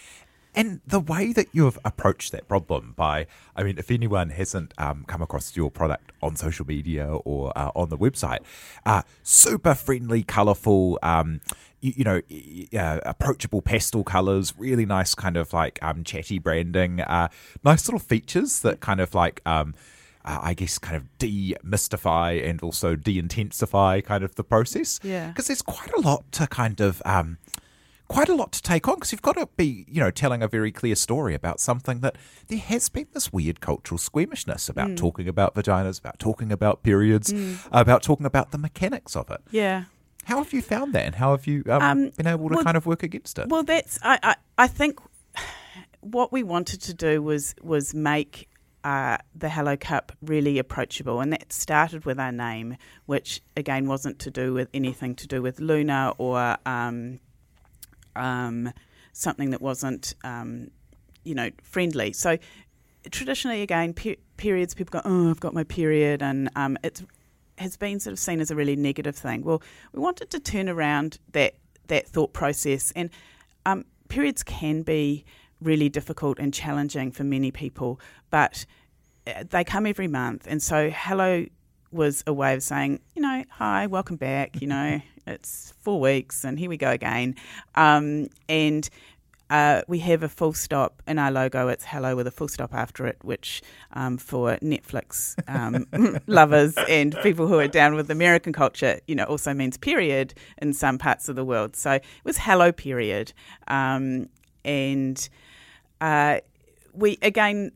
And 0.55 0.81
the 0.87 1.01
way 1.01 1.33
that 1.33 1.49
you've 1.53 1.79
approached 1.85 2.33
that 2.33 2.47
problem 2.47 2.93
by, 2.97 3.27
I 3.57 3.63
mean, 3.63 3.79
if 3.79 3.91
anyone 3.91 4.31
hasn't 4.31 4.75
um, 4.77 5.05
come 5.07 5.23
across 5.23 5.57
your 5.57 5.71
product 5.71 6.13
on 6.23 6.37
social 6.37 6.67
media 6.67 7.07
or 7.07 7.57
uh, 7.57 7.71
on 7.75 7.89
the 7.89 7.97
website, 7.97 8.41
uh, 8.85 9.03
super 9.23 9.75
friendly, 9.75 10.23
colourful, 10.23 10.99
um, 11.03 11.41
you, 11.81 11.93
you, 11.97 12.05
know, 12.05 12.21
uh, 12.79 13.01
approachable 13.07 13.63
pastel 13.63 14.05
colours, 14.05 14.53
really 14.59 14.85
nice 14.85 15.15
kind 15.15 15.39
of 15.39 15.53
like 15.55 15.79
um, 15.83 16.05
chatty 16.05 16.39
branding, 16.39 17.01
uh, 17.01 17.29
nice 17.65 17.89
little 17.89 18.01
features 18.01 18.61
that 18.61 18.81
kind 18.81 19.01
of 19.01 19.15
like. 19.15 19.41
Um, 19.47 19.75
uh, 20.25 20.39
I 20.41 20.55
guess, 20.55 20.79
kind 20.79 20.97
of 20.97 21.03
demystify 21.19 22.49
and 22.49 22.63
also 22.63 22.95
de 22.95 23.19
intensify 23.19 24.01
kind 24.01 24.23
of 24.23 24.37
the 24.37 24.45
process. 24.45 25.01
Yeah. 25.03 25.27
Because 25.27 25.49
there's 25.49 25.63
quite 25.63 25.93
a 25.95 26.01
lot 26.01 26.31
to 26.33 26.47
kind 26.47 26.81
of 26.81 27.03
um, 27.05 27.39
quite 28.13 28.29
a 28.29 28.35
lot 28.35 28.53
to 28.53 28.63
take 28.63 28.87
on 28.89 28.97
because 28.97 29.11
you've 29.11 29.23
got 29.23 29.37
to 29.37 29.49
be, 29.57 29.87
you 29.89 30.01
know, 30.01 30.11
telling 30.11 30.43
a 30.43 30.49
very 30.49 30.71
clear 30.71 30.95
story 30.95 31.35
about 31.35 31.61
something 31.61 32.01
that 32.01 32.17
there 32.49 32.59
has 32.59 32.89
been 32.89 33.07
this 33.13 33.33
weird 33.33 33.61
cultural 33.61 33.99
squeamishness 33.99 34.69
about 34.69 34.91
mm. 34.91 34.97
talking 34.97 35.29
about 35.29 35.55
vaginas, 35.55 35.99
about 35.99 36.19
talking 36.19 36.53
about 36.53 36.83
periods, 36.83 37.33
mm. 37.33 37.59
about 37.73 38.03
talking 38.03 38.27
about 38.27 38.51
the 38.51 38.59
mechanics 38.59 39.17
of 39.17 39.31
it. 39.31 39.41
Yeah. 39.51 39.85
How 40.25 40.39
have 40.39 40.53
you 40.53 40.63
found 40.63 40.93
that, 40.93 41.05
and 41.05 41.15
how 41.17 41.33
have 41.33 41.47
you 41.47 41.65
um, 41.69 41.83
um, 41.83 42.11
been 42.11 42.29
able 42.29 42.49
to 42.49 42.55
well, 42.55 42.65
kind 42.65 42.77
of 42.77 42.87
work 42.87 43.03
against 43.03 43.39
it? 43.39 43.49
Well, 43.49 43.65
that's 43.65 43.99
I, 44.03 44.19
I, 44.23 44.37
I 44.57 44.67
think 44.69 45.01
what 46.01 46.31
we 46.31 46.45
wanted 46.45 46.81
to 46.83 46.95
do 46.95 47.21
was 47.21 47.57
was 47.61 47.93
make 47.93 48.49
uh, 48.85 49.19
the 49.35 49.49
Hello 49.49 49.77
Cup 49.77 50.13
really 50.23 50.59
approachable, 50.59 51.21
and 51.21 51.33
that 51.33 51.53
started 51.53 52.05
with 52.05 52.21
our 52.21 52.31
name, 52.31 52.77
which 53.07 53.43
again 53.57 53.89
wasn't 53.89 54.21
to 54.21 54.31
do 54.31 54.55
with 54.55 54.69
anything 54.73 55.17
to 55.17 55.27
do 55.27 55.43
with 55.43 55.59
Luna 55.59 56.15
or 56.19 56.57
um, 56.67 57.19
um, 58.17 58.73
something 59.13 59.51
that 59.51 59.61
wasn't, 59.61 60.15
um, 60.25 60.71
you 61.25 61.35
know, 61.35 61.51
friendly. 61.63 62.13
So 62.13 62.39
traditionally, 63.11 63.63
again, 63.63 63.93
per- 63.95 64.17
periods, 64.37 64.75
people 64.75 65.01
go, 65.01 65.03
oh, 65.05 65.31
I've 65.31 65.41
got 65.41 65.55
my 65.55 65.65
period, 65.65 66.23
and 66.23 66.51
um, 66.57 66.79
it 66.83 67.03
has 67.59 67.77
been 67.77 68.01
sort 68.01 68.13
of 68.13 68.19
seen 68.19 68.41
as 68.41 68.51
a 68.51 68.57
really 68.57 68.77
negative 68.77 69.17
thing. 69.17 69.43
Well, 69.43 69.63
we 69.93 70.01
wanted 70.01 70.31
to 70.31 70.41
turn 70.41 70.69
around 70.69 71.19
that 71.33 71.55
that 71.89 72.07
thought 72.09 72.33
process, 72.33 72.93
and 72.95 73.11
um, 73.67 73.85
periods 74.09 74.43
can 74.43 74.83
be 74.83 75.25
really 75.61 75.89
difficult 75.89 76.39
and 76.39 76.55
challenging 76.55 77.11
for 77.11 77.25
many 77.25 77.51
people, 77.51 78.01
but 78.31 78.65
uh, 79.27 79.45
they 79.51 79.65
come 79.65 79.87
every 79.87 80.09
month, 80.09 80.47
and 80.49 80.63
so 80.63 80.91
hello 80.91 81.47
was 81.93 82.25
a 82.27 82.33
way 82.33 82.55
of 82.55 82.63
saying, 82.63 83.01
you 83.15 83.23
know, 83.23 83.45
hi, 83.51 83.87
welcome 83.87 84.17
back, 84.17 84.61
you 84.61 84.67
know, 84.67 85.01
it's 85.27 85.73
four 85.81 86.01
weeks 86.01 86.45
and 86.45 86.59
here 86.59 86.69
we 86.69 86.77
go 86.77 86.91
again. 86.91 87.37
Um, 87.75 88.29
and 88.49 88.89
uh, 89.53 89.83
we 89.87 89.99
have 89.99 90.23
a 90.23 90.31
full 90.31 90.55
stop 90.55 91.03
in 91.07 91.19
our 91.19 91.31
logo. 91.31 91.69
It's 91.69 91.85
hello 91.85 92.17
with 92.17 92.27
a 92.27 92.31
full 92.31 92.49
stop 92.49 92.73
after 92.73 93.07
it, 93.07 93.19
which 93.21 93.61
um, 93.93 94.17
for 94.17 94.57
Netflix 94.63 95.37
um, 95.47 95.87
lovers 96.27 96.75
and 96.89 97.15
people 97.23 97.47
who 97.47 97.59
are 97.59 97.69
down 97.69 97.95
with 97.95 98.11
American 98.11 98.55
culture, 98.55 98.99
you 99.07 99.15
know, 99.15 99.25
also 99.25 99.53
means 99.53 99.77
period 99.77 100.33
in 100.63 100.73
some 100.73 100.97
parts 100.97 101.29
of 101.29 101.37
the 101.37 101.45
world. 101.45 101.77
So 101.77 101.93
it 101.93 102.05
was 102.25 102.39
hello 102.39 102.73
period, 102.73 103.35
um, 103.69 104.31
and 104.65 105.29
uh, 106.01 106.39
we 106.95 107.19
again 107.21 107.73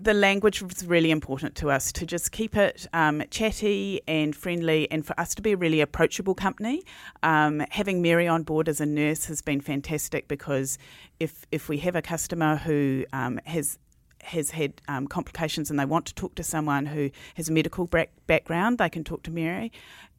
the 0.00 0.14
language 0.14 0.62
was 0.62 0.86
really 0.86 1.10
important 1.10 1.54
to 1.56 1.70
us 1.70 1.92
to 1.92 2.06
just 2.06 2.32
keep 2.32 2.56
it 2.56 2.86
um, 2.92 3.22
chatty 3.30 4.00
and 4.06 4.34
friendly 4.34 4.90
and 4.90 5.04
for 5.04 5.18
us 5.18 5.34
to 5.34 5.42
be 5.42 5.52
a 5.52 5.56
really 5.56 5.80
approachable 5.80 6.34
company. 6.34 6.82
Um, 7.22 7.62
having 7.70 8.00
Mary 8.02 8.28
on 8.28 8.42
board 8.42 8.68
as 8.68 8.80
a 8.80 8.86
nurse 8.86 9.26
has 9.26 9.42
been 9.42 9.60
fantastic 9.60 10.28
because 10.28 10.78
if, 11.18 11.46
if 11.50 11.68
we 11.68 11.78
have 11.78 11.96
a 11.96 12.02
customer 12.02 12.56
who 12.56 13.04
um, 13.12 13.40
has 13.44 13.78
has 14.24 14.50
had 14.50 14.80
um, 14.88 15.06
complications 15.06 15.70
and 15.70 15.78
they 15.78 15.84
want 15.84 16.04
to 16.04 16.14
talk 16.14 16.34
to 16.34 16.42
someone 16.42 16.86
who 16.86 17.08
has 17.36 17.48
a 17.48 17.52
medical 17.52 17.86
back- 17.86 18.10
background, 18.26 18.78
they 18.78 18.88
can 18.88 19.04
talk 19.04 19.22
to 19.22 19.30
Mary. 19.30 19.70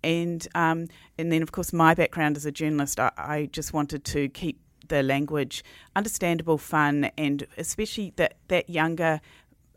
And 0.02 0.48
um, 0.56 0.88
and 1.18 1.32
then, 1.32 1.42
of 1.42 1.52
course, 1.52 1.74
my 1.74 1.94
background 1.94 2.38
as 2.38 2.46
a 2.46 2.52
journalist, 2.52 3.00
I, 3.00 3.12
I 3.18 3.50
just 3.52 3.74
wanted 3.74 4.06
to 4.06 4.30
keep 4.30 4.58
the 4.88 5.04
language 5.04 5.64
understandable, 5.96 6.58
fun, 6.58 7.12
and 7.18 7.46
especially 7.58 8.14
that, 8.16 8.36
that 8.48 8.70
younger 8.70 9.22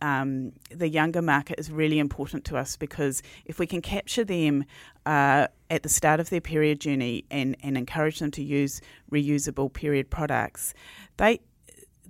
um, 0.03 0.53
the 0.71 0.89
younger 0.89 1.23
market 1.23 1.59
is 1.59 1.71
really 1.71 1.99
important 2.01 2.45
to 2.47 2.57
us 2.57 2.77
because 2.77 3.23
if 3.47 3.59
we 3.59 3.67
can 3.67 3.81
capture 3.81 4.25
them 4.25 4.65
uh, 5.07 5.47
at 5.71 5.85
the 5.85 5.89
start 5.89 6.19
of 6.19 6.29
their 6.29 6.41
period 6.41 6.81
journey 6.81 7.25
and, 7.31 7.57
and 7.63 7.79
encourage 7.79 8.19
them 8.19 8.33
to 8.33 8.43
use 8.43 8.81
reusable 9.11 9.73
period 9.73 10.11
products, 10.11 10.75
they 11.17 11.41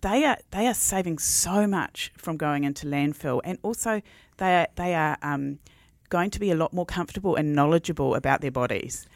they 0.01 0.25
are 0.25 0.39
they 0.51 0.67
are 0.67 0.75
saving 0.75 1.19
so 1.19 1.67
much 1.67 2.13
from 2.17 2.37
going 2.37 2.65
into 2.65 2.87
landfill, 2.87 3.41
and 3.45 3.59
also 3.63 4.01
they 4.39 4.57
are 4.63 4.67
they 4.75 4.95
are 4.95 5.19
um, 5.23 5.59
going 6.09 6.31
to 6.31 6.41
be 6.41 6.51
a 6.51 6.57
lot 6.57 6.73
more 6.73 6.87
comfortable 6.87 7.37
and 7.37 7.55
knowledgeable 7.55 8.15
about 8.15 8.41
their 8.41 8.51
bodies. 8.51 9.07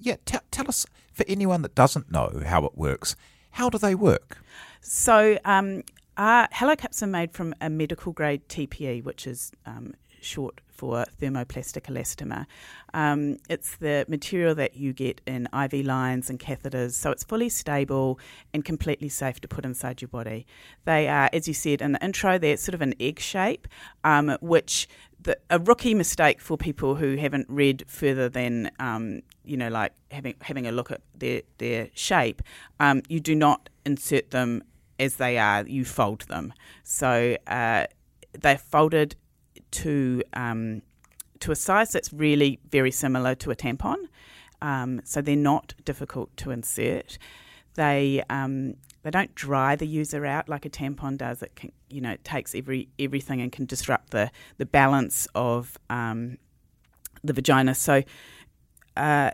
Yeah, 0.00 0.16
t- 0.24 0.38
tell 0.50 0.68
us 0.68 0.86
for 1.12 1.24
anyone 1.28 1.62
that 1.62 1.74
doesn't 1.74 2.10
know 2.10 2.42
how 2.46 2.64
it 2.64 2.76
works. 2.76 3.14
How 3.52 3.68
do 3.68 3.76
they 3.76 3.94
work? 3.94 4.38
So, 4.80 5.38
um, 5.44 5.82
uh, 6.16 6.46
Hello 6.52 6.76
Cups 6.76 7.02
are 7.02 7.06
made 7.06 7.32
from 7.32 7.54
a 7.60 7.70
medical 7.70 8.12
grade 8.12 8.48
TPE, 8.48 9.02
which 9.04 9.26
is 9.26 9.52
um, 9.66 9.94
short 10.20 10.60
for 10.68 11.04
thermoplastic 11.20 11.82
elastomer. 11.84 12.46
Um, 12.92 13.38
it's 13.48 13.76
the 13.76 14.04
material 14.08 14.54
that 14.56 14.76
you 14.76 14.92
get 14.92 15.20
in 15.26 15.48
IV 15.54 15.86
lines 15.86 16.28
and 16.28 16.38
catheters, 16.38 16.92
so 16.92 17.10
it's 17.10 17.24
fully 17.24 17.48
stable 17.48 18.18
and 18.52 18.64
completely 18.64 19.08
safe 19.08 19.40
to 19.40 19.48
put 19.48 19.64
inside 19.64 20.02
your 20.02 20.08
body. 20.08 20.46
They 20.84 21.08
are, 21.08 21.30
as 21.32 21.48
you 21.48 21.54
said 21.54 21.80
in 21.80 21.92
the 21.92 22.04
intro, 22.04 22.38
they're 22.38 22.56
sort 22.56 22.74
of 22.74 22.82
an 22.82 22.94
egg 23.00 23.20
shape, 23.20 23.68
um, 24.04 24.36
which 24.40 24.88
the, 25.20 25.38
a 25.50 25.58
rookie 25.58 25.94
mistake 25.94 26.40
for 26.40 26.56
people 26.56 26.96
who 26.96 27.16
haven't 27.16 27.46
read 27.48 27.84
further 27.86 28.28
than 28.28 28.70
um, 28.78 29.22
you 29.44 29.56
know, 29.56 29.68
like 29.68 29.92
having 30.10 30.34
having 30.40 30.66
a 30.66 30.72
look 30.72 30.90
at 30.90 31.00
their 31.16 31.42
their 31.58 31.88
shape. 31.94 32.42
Um, 32.80 33.02
you 33.08 33.20
do 33.20 33.34
not 33.34 33.68
insert 33.84 34.30
them 34.30 34.62
as 34.98 35.16
they 35.16 35.38
are, 35.38 35.66
you 35.66 35.84
fold 35.84 36.22
them. 36.22 36.52
So 36.82 37.36
uh, 37.46 37.86
they're 38.32 38.58
folded 38.58 39.16
to 39.72 40.22
um, 40.32 40.82
to 41.40 41.50
a 41.50 41.56
size 41.56 41.92
that's 41.92 42.12
really 42.12 42.60
very 42.70 42.90
similar 42.90 43.34
to 43.36 43.50
a 43.50 43.56
tampon. 43.56 43.96
Um, 44.60 45.00
so 45.04 45.20
they're 45.20 45.36
not 45.36 45.74
difficult 45.84 46.36
to 46.38 46.50
insert. 46.50 47.18
They 47.74 48.22
um, 48.30 48.74
they 49.02 49.10
don't 49.10 49.34
dry 49.34 49.74
the 49.76 49.86
user 49.86 50.24
out 50.24 50.48
like 50.48 50.64
a 50.64 50.70
tampon 50.70 51.18
does. 51.18 51.42
It 51.42 51.56
can, 51.56 51.72
you 51.90 52.00
know, 52.00 52.12
it 52.12 52.24
takes 52.24 52.54
every 52.54 52.88
everything 52.98 53.40
and 53.40 53.50
can 53.50 53.66
disrupt 53.66 54.10
the 54.10 54.30
the 54.58 54.66
balance 54.66 55.26
of 55.34 55.76
um, 55.90 56.38
the 57.24 57.32
vagina. 57.32 57.74
So 57.74 58.02
uh, 58.96 59.32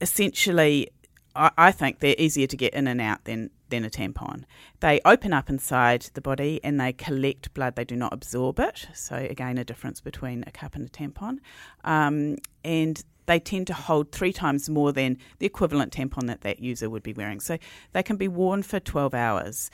essentially, 0.00 0.88
I, 1.34 1.50
I 1.58 1.72
think 1.72 1.98
they're 1.98 2.16
easier 2.18 2.46
to 2.46 2.56
get 2.56 2.72
in 2.74 2.86
and 2.86 3.00
out 3.00 3.24
than 3.24 3.50
than 3.68 3.84
a 3.84 3.90
tampon. 3.90 4.44
They 4.80 5.00
open 5.04 5.32
up 5.32 5.48
inside 5.48 6.02
the 6.14 6.20
body 6.20 6.60
and 6.62 6.80
they 6.80 6.92
collect 6.92 7.52
blood. 7.54 7.76
They 7.76 7.84
do 7.84 7.96
not 7.96 8.12
absorb 8.12 8.58
it. 8.60 8.88
So 8.94 9.16
again, 9.16 9.58
a 9.58 9.64
difference 9.64 10.00
between 10.00 10.44
a 10.46 10.50
cup 10.50 10.74
and 10.74 10.86
a 10.86 10.90
tampon. 10.90 11.38
Um, 11.84 12.36
and 12.64 13.02
they 13.26 13.38
tend 13.38 13.66
to 13.68 13.74
hold 13.74 14.10
three 14.10 14.32
times 14.32 14.68
more 14.68 14.92
than 14.92 15.18
the 15.38 15.46
equivalent 15.46 15.92
tampon 15.92 16.26
that 16.26 16.40
that 16.40 16.60
user 16.60 16.88
would 16.88 17.02
be 17.02 17.12
wearing. 17.12 17.40
So 17.40 17.58
they 17.92 18.02
can 18.02 18.16
be 18.16 18.28
worn 18.28 18.62
for 18.62 18.80
12 18.80 19.14
hours. 19.14 19.70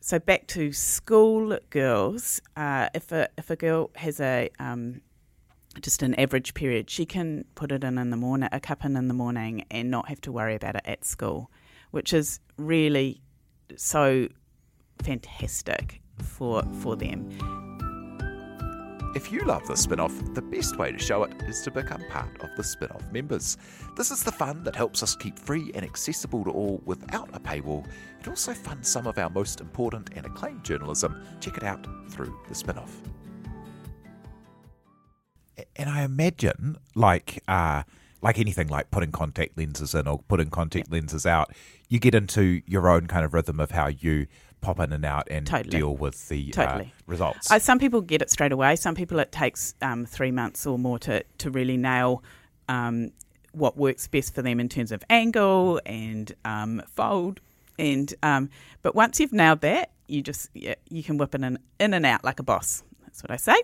So 0.00 0.18
back 0.18 0.46
to 0.48 0.72
school 0.72 1.58
girls, 1.68 2.40
uh, 2.56 2.88
if 2.94 3.12
a 3.12 3.28
if 3.36 3.50
a 3.50 3.56
girl 3.56 3.90
has 3.96 4.18
a 4.18 4.48
um, 4.58 5.02
just 5.82 6.02
an 6.02 6.14
average 6.14 6.54
period, 6.54 6.88
she 6.88 7.04
can 7.04 7.44
put 7.54 7.70
it 7.70 7.84
in 7.84 7.98
in 7.98 8.08
the 8.08 8.16
morning, 8.16 8.48
a 8.50 8.60
cup 8.60 8.82
in 8.84 8.96
in 8.96 9.08
the 9.08 9.14
morning, 9.14 9.66
and 9.70 9.90
not 9.90 10.08
have 10.08 10.20
to 10.22 10.32
worry 10.32 10.54
about 10.54 10.76
it 10.76 10.82
at 10.86 11.04
school, 11.04 11.50
which 11.90 12.12
is 12.12 12.40
really 12.56 13.20
so 13.76 14.28
fantastic 15.02 16.00
for 16.18 16.62
for 16.80 16.96
them. 16.96 17.28
If 19.12 19.32
you 19.32 19.40
love 19.40 19.66
the 19.66 19.74
Spinoff, 19.74 20.34
the 20.36 20.42
best 20.42 20.78
way 20.78 20.92
to 20.92 20.98
show 20.98 21.24
it 21.24 21.32
is 21.42 21.62
to 21.62 21.72
become 21.72 22.00
part 22.10 22.30
of 22.42 22.50
the 22.56 22.62
Spinoff 22.62 23.10
members. 23.10 23.56
This 23.96 24.12
is 24.12 24.22
the 24.22 24.30
fund 24.30 24.64
that 24.64 24.76
helps 24.76 25.02
us 25.02 25.16
keep 25.16 25.36
free 25.36 25.72
and 25.74 25.84
accessible 25.84 26.44
to 26.44 26.50
all 26.50 26.80
without 26.84 27.28
a 27.32 27.40
paywall. 27.40 27.84
It 28.20 28.28
also 28.28 28.54
funds 28.54 28.88
some 28.88 29.08
of 29.08 29.18
our 29.18 29.28
most 29.28 29.60
important 29.60 30.10
and 30.14 30.26
acclaimed 30.26 30.62
journalism. 30.62 31.20
Check 31.40 31.56
it 31.56 31.64
out 31.64 31.84
through 32.08 32.38
the 32.46 32.54
Spinoff. 32.54 32.92
And 35.74 35.90
I 35.90 36.04
imagine, 36.04 36.76
like, 36.94 37.42
uh, 37.48 37.82
like 38.22 38.38
anything 38.38 38.68
like 38.68 38.92
putting 38.92 39.10
contact 39.10 39.58
lenses 39.58 39.92
in 39.92 40.06
or 40.06 40.20
putting 40.28 40.50
contact 40.50 40.92
lenses 40.92 41.26
out, 41.26 41.52
you 41.90 41.98
get 41.98 42.14
into 42.14 42.62
your 42.66 42.88
own 42.88 43.06
kind 43.06 43.24
of 43.24 43.34
rhythm 43.34 43.60
of 43.60 43.72
how 43.72 43.88
you 43.88 44.26
pop 44.62 44.78
in 44.78 44.92
and 44.92 45.04
out 45.04 45.26
and 45.30 45.46
Totally. 45.46 45.70
deal 45.70 45.94
with 45.96 46.28
the 46.28 46.50
Totally. 46.50 46.84
uh, 46.84 47.02
results. 47.06 47.50
Uh, 47.50 47.58
some 47.58 47.78
people 47.78 48.00
get 48.00 48.22
it 48.22 48.30
straight 48.30 48.52
away. 48.52 48.76
Some 48.76 48.94
people 48.94 49.18
it 49.18 49.32
takes 49.32 49.74
um, 49.82 50.06
three 50.06 50.30
months 50.30 50.66
or 50.66 50.78
more 50.78 50.98
to, 51.00 51.22
to 51.38 51.50
really 51.50 51.76
nail 51.76 52.22
um, 52.68 53.10
what 53.52 53.76
works 53.76 54.06
best 54.06 54.34
for 54.34 54.42
them 54.42 54.60
in 54.60 54.68
terms 54.68 54.92
of 54.92 55.02
angle 55.10 55.80
and 55.84 56.32
um, 56.44 56.80
fold. 56.94 57.40
And 57.78 58.14
um, 58.22 58.50
but 58.82 58.94
once 58.94 59.18
you've 59.18 59.32
nailed 59.32 59.62
that, 59.62 59.90
you 60.06 60.22
just 60.22 60.50
yeah, 60.54 60.74
you 60.88 61.02
can 61.02 61.18
whip 61.18 61.34
it 61.34 61.42
in, 61.42 61.58
in 61.78 61.94
and 61.94 62.06
out 62.06 62.22
like 62.24 62.38
a 62.38 62.42
boss. 62.42 62.84
That's 63.04 63.22
what 63.22 63.30
I 63.30 63.36
say. 63.36 63.56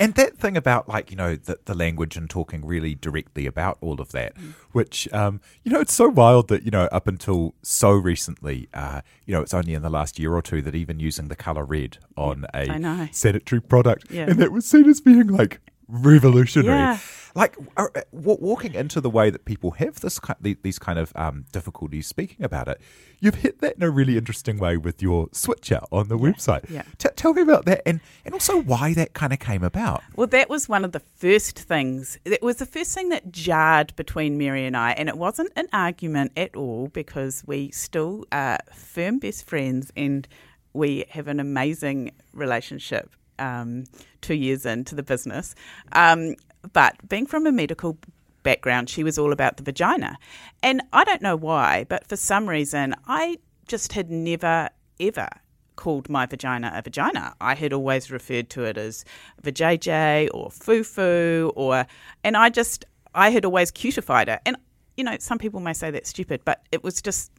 And 0.00 0.14
that 0.14 0.36
thing 0.38 0.56
about 0.56 0.88
like 0.88 1.10
you 1.10 1.16
know 1.16 1.36
the, 1.36 1.58
the 1.64 1.74
language 1.74 2.16
and 2.16 2.28
talking 2.28 2.64
really 2.64 2.94
directly 2.94 3.46
about 3.46 3.78
all 3.80 4.00
of 4.00 4.10
that, 4.12 4.34
which 4.72 5.12
um, 5.12 5.40
you 5.62 5.70
know 5.72 5.80
it's 5.80 5.92
so 5.94 6.08
wild 6.08 6.48
that 6.48 6.64
you 6.64 6.70
know 6.70 6.84
up 6.90 7.06
until 7.06 7.54
so 7.62 7.90
recently, 7.92 8.68
uh, 8.74 9.02
you 9.26 9.32
know 9.34 9.40
it's 9.42 9.54
only 9.54 9.74
in 9.74 9.82
the 9.82 9.90
last 9.90 10.18
year 10.18 10.34
or 10.34 10.42
two 10.42 10.60
that 10.62 10.74
even 10.74 10.98
using 11.00 11.28
the 11.28 11.36
color 11.36 11.64
red 11.64 11.98
on 12.16 12.46
a 12.54 12.66
sanitary 13.12 13.60
product, 13.62 14.10
Yeah. 14.10 14.26
and 14.30 14.38
that 14.40 14.50
was 14.52 14.66
seen 14.66 14.88
as 14.88 15.00
being 15.00 15.28
like 15.28 15.60
revolutionary. 15.88 16.78
Yeah. 16.78 16.98
Like 17.34 17.56
uh, 17.76 17.88
uh, 17.94 18.00
walking 18.12 18.74
into 18.74 19.00
the 19.00 19.10
way 19.10 19.28
that 19.30 19.44
people 19.44 19.72
have 19.72 20.00
this 20.00 20.20
these 20.40 20.78
kind 20.78 20.98
of 21.00 21.12
um, 21.16 21.46
difficulties 21.52 22.06
speaking 22.06 22.44
about 22.44 22.68
it, 22.68 22.80
you've 23.18 23.34
hit 23.36 23.60
that 23.60 23.76
in 23.76 23.82
a 23.82 23.90
really 23.90 24.16
interesting 24.16 24.58
way 24.58 24.76
with 24.76 25.02
your 25.02 25.28
switcher 25.32 25.80
on 25.90 26.06
the 26.08 26.16
website. 26.16 26.70
yeah. 26.70 26.82
T- 26.98 27.08
tell 27.16 27.34
me 27.34 27.42
about 27.42 27.64
that, 27.64 27.82
and 27.86 28.00
and 28.24 28.34
also 28.34 28.60
why 28.62 28.94
that 28.94 29.14
kind 29.14 29.32
of 29.32 29.40
came 29.40 29.64
about. 29.64 30.02
Well, 30.14 30.28
that 30.28 30.48
was 30.48 30.68
one 30.68 30.84
of 30.84 30.92
the 30.92 31.00
first 31.00 31.58
things. 31.58 32.18
It 32.24 32.42
was 32.42 32.56
the 32.56 32.66
first 32.66 32.94
thing 32.94 33.08
that 33.08 33.32
jarred 33.32 33.96
between 33.96 34.38
Mary 34.38 34.64
and 34.64 34.76
I, 34.76 34.92
and 34.92 35.08
it 35.08 35.18
wasn't 35.18 35.50
an 35.56 35.66
argument 35.72 36.32
at 36.36 36.54
all 36.54 36.88
because 36.88 37.42
we 37.46 37.70
still 37.72 38.26
are 38.30 38.58
firm 38.72 39.18
best 39.18 39.44
friends 39.44 39.90
and 39.96 40.28
we 40.72 41.04
have 41.10 41.26
an 41.28 41.40
amazing 41.40 42.12
relationship. 42.32 43.10
Um, 43.40 43.86
two 44.20 44.34
years 44.34 44.64
into 44.64 44.94
the 44.94 45.02
business, 45.02 45.56
um, 45.90 46.36
but 46.72 47.08
being 47.08 47.26
from 47.26 47.46
a 47.46 47.52
medical 47.52 47.98
background, 48.42 48.90
she 48.90 49.04
was 49.04 49.18
all 49.18 49.32
about 49.32 49.56
the 49.56 49.62
vagina, 49.62 50.16
and 50.62 50.82
I 50.92 51.04
don't 51.04 51.22
know 51.22 51.36
why, 51.36 51.86
but 51.88 52.06
for 52.06 52.16
some 52.16 52.48
reason, 52.48 52.94
I 53.06 53.38
just 53.66 53.92
had 53.92 54.10
never 54.10 54.68
ever 55.00 55.28
called 55.76 56.08
my 56.08 56.26
vagina 56.26 56.72
a 56.74 56.82
vagina. 56.82 57.34
I 57.40 57.54
had 57.54 57.72
always 57.72 58.10
referred 58.10 58.50
to 58.50 58.64
it 58.64 58.76
as 58.76 59.04
vajayjay 59.42 60.28
or 60.32 60.50
fufu 60.50 61.52
or 61.56 61.86
and 62.22 62.36
I 62.36 62.48
just 62.48 62.84
I 63.14 63.30
had 63.30 63.44
always 63.44 63.70
cutified 63.70 64.28
it. 64.28 64.40
And 64.46 64.56
you 64.96 65.04
know, 65.04 65.16
some 65.18 65.38
people 65.38 65.60
may 65.60 65.72
say 65.72 65.90
that's 65.90 66.10
stupid, 66.10 66.42
but 66.44 66.62
it 66.70 66.84
was 66.84 67.02
just 67.02 67.32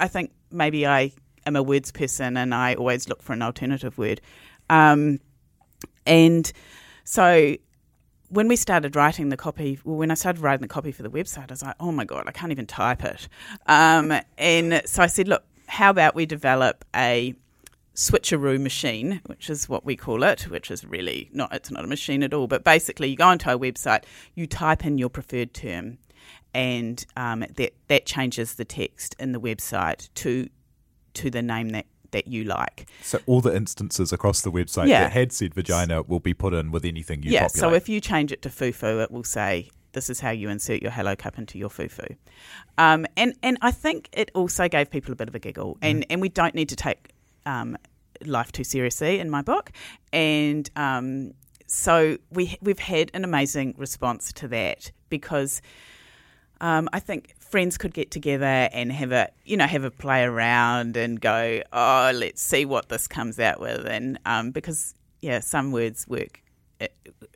I, 0.00 0.08
think 0.08 0.32
maybe 0.50 0.86
I 0.86 1.12
am 1.44 1.56
a 1.56 1.62
words 1.62 1.92
person 1.92 2.38
and 2.38 2.54
I 2.54 2.74
always 2.74 3.08
look 3.08 3.22
for 3.22 3.34
an 3.34 3.42
alternative 3.42 3.98
word. 3.98 4.22
Um, 4.70 5.18
and 6.06 6.50
so 7.04 7.56
when 8.34 8.48
we 8.48 8.56
started 8.56 8.96
writing 8.96 9.28
the 9.28 9.36
copy, 9.36 9.78
well, 9.84 9.96
when 9.96 10.10
I 10.10 10.14
started 10.14 10.40
writing 10.40 10.62
the 10.62 10.68
copy 10.68 10.90
for 10.90 11.04
the 11.04 11.10
website, 11.10 11.50
I 11.50 11.52
was 11.52 11.62
like, 11.62 11.76
oh 11.78 11.92
my 11.92 12.04
God, 12.04 12.24
I 12.26 12.32
can't 12.32 12.50
even 12.50 12.66
type 12.66 13.04
it. 13.04 13.28
Um, 13.66 14.12
and 14.36 14.82
so 14.86 15.02
I 15.04 15.06
said, 15.06 15.28
look, 15.28 15.44
how 15.66 15.90
about 15.90 16.16
we 16.16 16.26
develop 16.26 16.84
a 16.96 17.34
switcheroo 17.94 18.60
machine, 18.60 19.20
which 19.26 19.48
is 19.48 19.68
what 19.68 19.84
we 19.84 19.94
call 19.94 20.24
it, 20.24 20.42
which 20.50 20.68
is 20.72 20.84
really 20.84 21.30
not, 21.32 21.54
it's 21.54 21.70
not 21.70 21.84
a 21.84 21.86
machine 21.86 22.24
at 22.24 22.34
all, 22.34 22.48
but 22.48 22.64
basically 22.64 23.08
you 23.08 23.16
go 23.16 23.28
onto 23.28 23.48
our 23.48 23.56
website, 23.56 24.02
you 24.34 24.48
type 24.48 24.84
in 24.84 24.98
your 24.98 25.08
preferred 25.08 25.54
term, 25.54 25.98
and 26.52 27.06
um, 27.16 27.44
that, 27.54 27.72
that 27.86 28.04
changes 28.04 28.56
the 28.56 28.64
text 28.64 29.14
in 29.20 29.30
the 29.30 29.40
website 29.40 30.08
to, 30.14 30.48
to 31.14 31.30
the 31.30 31.42
name 31.42 31.68
that, 31.68 31.86
that 32.14 32.28
you 32.28 32.44
like. 32.44 32.86
So 33.02 33.18
all 33.26 33.40
the 33.40 33.54
instances 33.54 34.12
across 34.12 34.40
the 34.40 34.50
website 34.50 34.88
Yeah. 34.88 35.02
that 35.02 35.12
had 35.12 35.32
said 35.32 35.52
vagina 35.52 36.02
will 36.02 36.20
be 36.20 36.32
put 36.32 36.54
in 36.54 36.70
with 36.70 36.84
anything 36.84 37.22
you 37.22 37.32
yeah, 37.32 37.42
populate. 37.42 37.60
so 37.60 37.74
if 37.74 37.88
you 37.88 38.00
change 38.00 38.32
it 38.32 38.40
to 38.42 38.48
fufu, 38.48 39.02
it 39.02 39.10
will 39.10 39.24
say 39.24 39.68
this 39.92 40.08
is 40.08 40.20
how 40.20 40.30
you 40.30 40.48
insert 40.48 40.80
your 40.80 40.90
Hello 40.90 41.14
Cup 41.16 41.38
into 41.38 41.58
your 41.58 41.68
fufu. 41.68 42.16
Um, 42.78 43.06
and, 43.16 43.34
and 43.42 43.58
I 43.62 43.70
think 43.70 44.08
it 44.12 44.30
also 44.34 44.68
gave 44.68 44.90
people 44.90 45.12
a 45.12 45.16
bit 45.16 45.28
of 45.28 45.34
a 45.34 45.38
giggle. 45.38 45.76
And, 45.82 46.06
and 46.10 46.20
we 46.20 46.28
don't 46.28 46.54
need 46.54 46.68
to 46.70 46.76
take 46.76 47.10
um, 47.46 47.76
life 48.24 48.52
too 48.52 48.64
seriously 48.64 49.20
in 49.20 49.30
my 49.30 49.42
book. 49.42 49.70
And 50.12 50.68
um, 50.76 51.32
so 51.66 52.18
we, 52.30 52.56
we've 52.60 52.78
had 52.78 53.10
an 53.14 53.24
amazing 53.24 53.74
response 53.76 54.32
to 54.34 54.48
that 54.48 54.90
because 55.08 55.62
um, 56.60 56.88
I 56.92 57.00
think 57.00 57.33
friends 57.50 57.78
could 57.78 57.94
get 57.94 58.10
together 58.10 58.68
and 58.72 58.90
have 58.92 59.12
a 59.12 59.30
you 59.44 59.56
know 59.56 59.66
have 59.66 59.84
a 59.84 59.90
play 59.90 60.24
around 60.24 60.96
and 60.96 61.20
go 61.20 61.60
oh 61.72 62.10
let's 62.14 62.42
see 62.42 62.64
what 62.64 62.88
this 62.88 63.06
comes 63.06 63.38
out 63.38 63.60
with 63.60 63.86
and 63.86 64.18
um, 64.26 64.50
because 64.50 64.94
yeah 65.20 65.40
some 65.40 65.72
words 65.72 66.06
work 66.08 66.42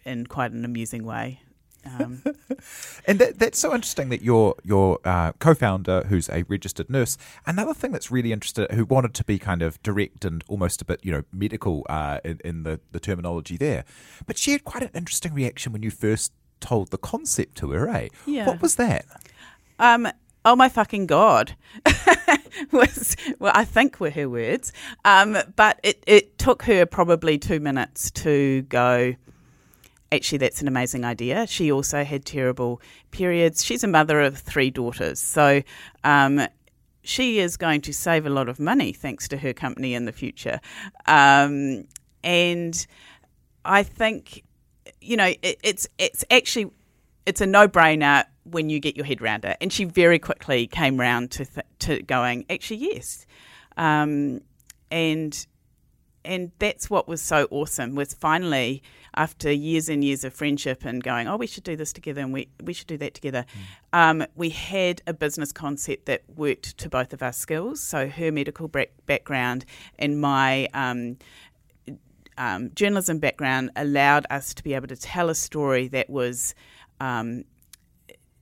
in 0.05 0.27
quite 0.27 0.53
an 0.53 0.65
amusing 0.65 1.05
way 1.05 1.41
um, 1.85 2.23
And 3.07 3.19
that, 3.19 3.39
that's 3.39 3.59
so 3.59 3.75
interesting 3.75 4.09
that 4.11 4.23
your 4.23 4.55
your 4.63 4.99
uh, 5.05 5.33
co-founder, 5.39 6.05
who's 6.09 6.29
a 6.29 6.45
registered 6.49 6.91
nurse, 6.91 7.17
another 7.47 7.73
thing 7.73 7.93
that's 7.93 8.11
really 8.11 8.33
interested, 8.33 8.71
who 8.73 8.85
wanted 8.85 9.15
to 9.15 9.25
be 9.25 9.39
kind 9.39 9.63
of 9.63 9.83
direct 9.83 10.25
and 10.25 10.45
almost 10.49 10.83
a 10.83 10.85
bit, 10.85 11.01
you 11.03 11.13
know, 11.13 11.23
medical 11.33 11.87
uh, 11.89 12.19
in, 12.25 12.41
in 12.45 12.63
the 12.65 12.81
the 12.93 13.01
terminology 13.01 13.57
there, 13.57 13.85
but 14.27 14.37
she 14.37 14.53
had 14.53 14.65
quite 14.65 14.83
an 14.83 14.91
interesting 14.95 15.33
reaction 15.33 15.73
when 15.73 15.83
you 15.83 15.91
first 15.91 16.33
told 16.61 16.91
the 16.91 16.99
concept 16.99 17.57
to 17.57 17.71
her. 17.71 17.89
Eh? 17.89 18.09
Yeah. 18.27 18.47
What 18.47 18.61
was 18.61 18.75
that? 18.77 19.07
Um, 19.79 20.09
oh 20.45 20.57
my 20.57 20.69
fucking 20.69 21.07
god, 21.07 21.55
was 22.73 23.17
well, 23.39 23.53
I 23.55 23.65
think 23.65 24.01
were 24.01 24.11
her 24.11 24.29
words. 24.29 24.73
Um, 25.05 25.39
but 25.57 25.81
it 25.83 26.03
it 26.07 26.39
took 26.39 26.63
her 26.65 26.87
probably 26.87 27.39
two 27.39 27.61
minutes 27.61 28.11
to 28.13 28.63
go. 28.63 29.15
Actually, 30.11 30.39
that's 30.39 30.63
an 30.63 30.69
amazing 30.69 31.05
idea. 31.05 31.47
She 31.47 31.71
also 31.71 32.03
had 32.03 32.25
terrible 32.25 32.81
periods. 33.11 33.63
She's 33.63 33.85
a 33.85 33.89
mother 33.89 34.23
of 34.23 34.39
three 34.39 34.71
daughters, 34.71 35.21
so 35.21 35.63
um, 36.03 36.49
she 37.03 37.39
is 37.39 37.57
going 37.57 37.81
to 37.83 37.93
save 37.93 38.27
a 38.27 38.31
lot 38.31 38.49
of 38.49 38.59
money 38.59 38.93
thanks 38.93 39.29
to 39.29 39.37
her 39.39 39.53
company 39.53 39.95
in 39.95 40.05
the 40.07 40.13
future. 40.13 40.61
Um, 41.07 41.85
and 42.25 42.87
I 43.65 43.83
think, 43.83 44.45
you 45.01 45.17
know, 45.17 45.33
it, 45.43 45.59
it's 45.63 45.87
it's 45.99 46.25
actually 46.31 46.71
it's 47.29 47.43
a 47.43 47.47
no 47.47 47.69
brainer 47.69 48.25
when 48.45 48.71
you 48.71 48.81
get 48.81 48.97
your 48.97 49.05
head 49.05 49.21
around 49.21 49.45
it. 49.45 49.59
And 49.61 49.71
she 49.71 49.85
very 49.85 50.19
quickly 50.19 50.67
came 50.67 50.99
round 50.99 51.31
to 51.33 51.45
th- 51.45 51.67
to 51.81 52.03
going, 52.03 52.47
actually, 52.49 52.79
yes. 52.79 53.27
Um, 53.77 54.41
and 54.91 55.47
and 56.25 56.51
that's 56.59 56.91
what 56.91 57.07
was 57.07 57.23
so 57.23 57.47
awesome 57.51 57.95
was 57.95 58.13
finally 58.13 58.83
after 59.15 59.53
years 59.53 59.89
and 59.89 60.03
years 60.03 60.25
of 60.25 60.35
friendship 60.35 60.85
and 60.85 61.03
going 61.03 61.29
oh 61.29 61.37
we 61.37 61.47
should 61.47 61.63
do 61.63 61.77
this 61.77 61.93
together 61.93 62.21
and 62.21 62.33
we, 62.33 62.49
we 62.65 62.73
should 62.73 62.89
do 62.89 62.99
that 62.99 63.15
together 63.15 63.47
um, 63.93 64.27
we 64.35 64.51
had 64.51 65.01
a 65.07 65.15
business 65.15 65.53
concept 65.53 66.07
that 66.07 66.23
worked 66.35 66.77
to 66.77 66.89
both 66.89 67.13
of 67.13 67.23
our 67.23 67.33
skills 67.33 67.81
so 67.81 68.09
her 68.09 68.33
medical 68.33 68.67
back- 68.67 68.91
background 69.07 69.65
and 69.99 70.21
my 70.21 70.69
um, 70.75 71.17
um, 72.39 72.71
journalism 72.75 73.19
background 73.19 73.71
allowed 73.77 74.27
us 74.31 74.55
to 74.55 74.63
be 74.63 74.75
able 74.75 74.89
to 74.89 74.97
tell 74.97 75.29
a 75.29 75.35
story 75.35 75.89
that 75.89 76.11
was 76.11 76.55
um, 77.01 77.45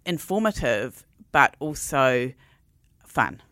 informative 0.05 1.05
but 1.33 1.55
also 1.59 2.33
fun 3.05 3.43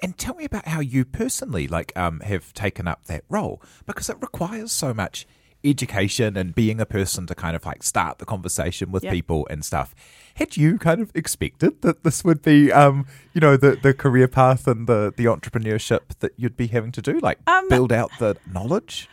And 0.00 0.18
tell 0.18 0.34
me 0.34 0.44
about 0.44 0.66
how 0.66 0.80
you 0.80 1.04
personally 1.04 1.68
like 1.68 1.92
um, 1.96 2.20
have 2.20 2.52
taken 2.52 2.88
up 2.88 3.04
that 3.06 3.24
role 3.28 3.62
because 3.86 4.10
it 4.10 4.16
requires 4.20 4.72
so 4.72 4.92
much 4.92 5.26
education 5.64 6.36
and 6.36 6.56
being 6.56 6.80
a 6.80 6.84
person 6.86 7.24
to 7.28 7.36
kind 7.36 7.54
of 7.54 7.64
like 7.64 7.84
start 7.84 8.18
the 8.18 8.24
conversation 8.24 8.90
with 8.90 9.04
Yep. 9.04 9.12
people 9.12 9.46
and 9.48 9.64
stuff. 9.64 9.94
Had 10.34 10.56
you 10.56 10.76
kind 10.76 11.00
of 11.00 11.12
expected 11.14 11.82
that 11.82 12.02
this 12.02 12.24
would 12.24 12.42
be, 12.42 12.72
um, 12.72 13.06
you 13.32 13.40
know, 13.40 13.56
the, 13.56 13.76
the 13.80 13.94
career 13.94 14.26
path 14.26 14.66
and 14.66 14.88
the, 14.88 15.14
the 15.16 15.26
entrepreneurship 15.26 16.00
that 16.18 16.32
you'd 16.36 16.56
be 16.56 16.66
having 16.66 16.90
to 16.92 17.00
do, 17.02 17.20
like 17.20 17.38
Um, 17.46 17.68
build 17.68 17.92
out 17.92 18.10
the 18.18 18.36
knowledge? 18.52 19.08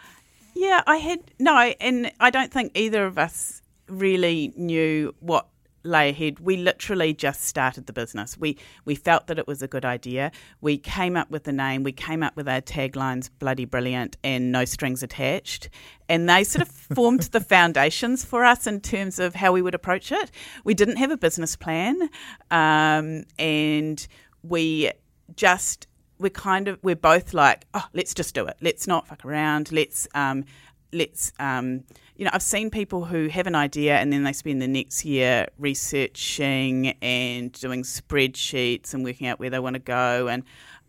Yeah, 0.55 0.81
I 0.87 0.97
had 0.97 1.19
no, 1.37 1.55
and 1.79 2.11
I 2.19 2.31
don't 2.31 2.51
think 2.51 2.71
either 2.73 3.05
of 3.05 3.19
us 3.19 3.61
really 3.89 4.53
knew 4.55 5.13
what 5.19 5.47
lay 5.83 6.09
ahead. 6.09 6.39
We 6.39 6.57
literally 6.57 7.13
just 7.13 7.43
started 7.43 7.85
the 7.85 7.93
business. 7.93 8.37
We 8.37 8.57
we 8.85 8.95
felt 8.95 9.27
that 9.27 9.39
it 9.39 9.47
was 9.47 9.61
a 9.61 9.67
good 9.67 9.85
idea. 9.85 10.31
We 10.61 10.77
came 10.77 11.15
up 11.15 11.29
with 11.31 11.43
the 11.43 11.53
name. 11.53 11.83
We 11.83 11.91
came 11.91 12.23
up 12.23 12.35
with 12.35 12.47
our 12.47 12.61
taglines: 12.61 13.29
"Bloody 13.39 13.65
brilliant" 13.65 14.17
and 14.23 14.51
"No 14.51 14.65
strings 14.65 15.03
attached," 15.03 15.69
and 16.07 16.29
they 16.29 16.43
sort 16.43 16.61
of 16.61 16.67
formed 16.95 17.23
the 17.23 17.41
foundations 17.41 18.25
for 18.25 18.43
us 18.43 18.67
in 18.67 18.81
terms 18.81 19.19
of 19.19 19.35
how 19.35 19.51
we 19.51 19.61
would 19.61 19.75
approach 19.75 20.11
it. 20.11 20.31
We 20.63 20.73
didn't 20.73 20.97
have 20.97 21.11
a 21.11 21.17
business 21.17 21.55
plan, 21.55 22.09
um, 22.51 23.23
and 23.37 24.07
we 24.43 24.91
just 25.35 25.87
we're 26.17 26.29
kind 26.29 26.67
of 26.67 26.77
we're 26.83 26.95
both 26.95 27.33
like 27.33 27.65
oh 27.73 27.85
let's 27.93 28.13
just 28.13 28.35
do 28.35 28.45
it 28.45 28.57
let's 28.61 28.87
not 28.87 29.07
fuck 29.07 29.23
around 29.23 29.71
let's 29.71 30.05
um 30.13 30.43
let's 30.91 31.31
um 31.39 31.83
you 32.15 32.25
know 32.25 32.31
i've 32.33 32.43
seen 32.43 32.69
people 32.69 33.05
who 33.05 33.27
have 33.27 33.47
an 33.47 33.55
idea 33.55 33.97
and 33.97 34.11
then 34.11 34.23
they 34.23 34.33
spend 34.33 34.61
the 34.61 34.67
next 34.67 35.05
year 35.05 35.47
researching 35.57 36.87
and 37.01 37.51
doing 37.53 37.83
spreadsheets 37.83 38.93
and 38.93 39.03
working 39.03 39.27
out 39.27 39.39
where 39.39 39.49
they 39.49 39.59
want 39.59 39.75
to 39.75 39.79
go 39.79 40.27
and 40.27 40.43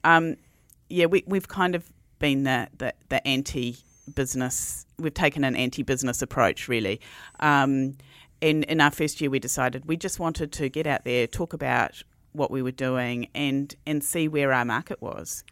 um 0.04 0.36
yeah 0.88 1.06
we, 1.06 1.22
we've 1.26 1.48
kind 1.48 1.74
of 1.74 1.90
been 2.18 2.44
the 2.44 2.68
the, 2.78 2.94
the 3.10 3.26
anti 3.26 3.76
business 4.14 4.86
we've 4.98 5.14
taken 5.14 5.44
an 5.44 5.54
anti 5.54 5.82
business 5.82 6.22
approach 6.22 6.66
really 6.66 7.00
um 7.40 7.94
in, 8.40 8.62
in 8.64 8.80
our 8.80 8.90
first 8.90 9.20
year, 9.20 9.30
we 9.30 9.38
decided 9.38 9.86
we 9.86 9.96
just 9.96 10.18
wanted 10.18 10.52
to 10.52 10.68
get 10.68 10.86
out 10.86 11.04
there, 11.04 11.26
talk 11.26 11.52
about 11.52 12.02
what 12.32 12.50
we 12.50 12.62
were 12.62 12.70
doing, 12.70 13.28
and 13.34 13.74
and 13.86 14.02
see 14.02 14.28
where 14.28 14.52
our 14.52 14.64
market 14.64 15.02
was. 15.02 15.44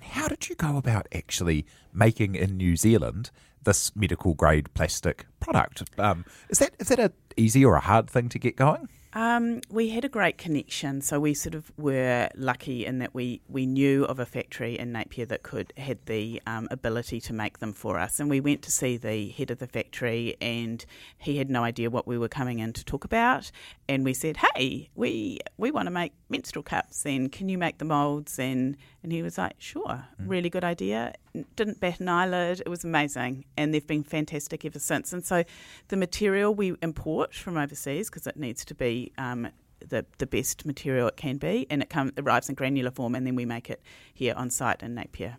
How 0.00 0.28
did 0.28 0.48
you 0.48 0.54
go 0.54 0.76
about 0.76 1.08
actually 1.12 1.66
making 1.92 2.36
in 2.36 2.56
New 2.56 2.76
Zealand 2.76 3.30
this 3.64 3.94
medical 3.96 4.34
grade 4.34 4.72
plastic 4.74 5.26
product? 5.40 5.82
Um, 5.98 6.24
is 6.48 6.58
that 6.58 6.74
is 6.78 6.88
that 6.88 6.98
a 6.98 7.12
easy 7.36 7.64
or 7.64 7.74
a 7.74 7.80
hard 7.80 8.10
thing 8.10 8.28
to 8.30 8.38
get 8.38 8.56
going? 8.56 8.88
Um, 9.14 9.62
we 9.70 9.88
had 9.88 10.04
a 10.04 10.08
great 10.08 10.36
connection, 10.36 11.00
so 11.00 11.18
we 11.18 11.32
sort 11.32 11.54
of 11.54 11.72
were 11.78 12.28
lucky 12.36 12.84
in 12.84 12.98
that 12.98 13.14
we, 13.14 13.40
we 13.48 13.64
knew 13.64 14.04
of 14.04 14.18
a 14.18 14.26
factory 14.26 14.78
in 14.78 14.92
Napier 14.92 15.24
that 15.26 15.42
could 15.42 15.72
had 15.78 16.04
the 16.04 16.42
um, 16.46 16.68
ability 16.70 17.20
to 17.22 17.32
make 17.32 17.58
them 17.58 17.72
for 17.72 17.98
us, 17.98 18.20
and 18.20 18.28
we 18.28 18.40
went 18.40 18.60
to 18.62 18.70
see 18.70 18.98
the 18.98 19.30
head 19.30 19.50
of 19.50 19.60
the 19.60 19.66
factory, 19.66 20.36
and 20.42 20.84
he 21.16 21.38
had 21.38 21.48
no 21.48 21.64
idea 21.64 21.88
what 21.88 22.06
we 22.06 22.18
were 22.18 22.28
coming 22.28 22.58
in 22.58 22.74
to 22.74 22.84
talk 22.84 23.04
about, 23.04 23.50
and 23.88 24.04
we 24.04 24.12
said, 24.12 24.36
"Hey, 24.54 24.90
we 24.94 25.40
we 25.56 25.70
want 25.70 25.86
to 25.86 25.90
make 25.90 26.12
menstrual 26.28 26.62
cups, 26.62 27.04
and 27.06 27.30
can 27.32 27.48
you 27.48 27.58
make 27.58 27.78
the 27.78 27.84
molds?" 27.84 28.38
and 28.38 28.76
and 29.02 29.12
he 29.12 29.22
was 29.22 29.38
like, 29.38 29.54
"Sure, 29.58 30.04
really 30.18 30.50
good 30.50 30.64
idea." 30.64 31.14
Didn't 31.56 31.80
bat 31.80 32.00
an 32.00 32.08
eyelid. 32.08 32.60
It 32.60 32.68
was 32.68 32.84
amazing, 32.84 33.44
and 33.56 33.72
they've 33.72 33.86
been 33.86 34.04
fantastic 34.04 34.64
ever 34.64 34.78
since. 34.78 35.12
And 35.12 35.24
so, 35.24 35.44
the 35.88 35.96
material 35.96 36.54
we 36.54 36.74
import 36.82 37.34
from 37.34 37.56
overseas 37.56 38.10
because 38.10 38.26
it 38.26 38.36
needs 38.36 38.64
to 38.66 38.74
be 38.74 39.12
um, 39.18 39.48
the 39.86 40.06
the 40.18 40.26
best 40.26 40.64
material 40.66 41.08
it 41.08 41.16
can 41.16 41.36
be, 41.38 41.66
and 41.70 41.82
it 41.82 41.90
come 41.90 42.12
arrives 42.18 42.48
in 42.48 42.54
granular 42.54 42.90
form, 42.90 43.14
and 43.14 43.26
then 43.26 43.34
we 43.34 43.44
make 43.44 43.70
it 43.70 43.82
here 44.12 44.34
on 44.36 44.50
site 44.50 44.82
in 44.82 44.94
Napier. 44.94 45.36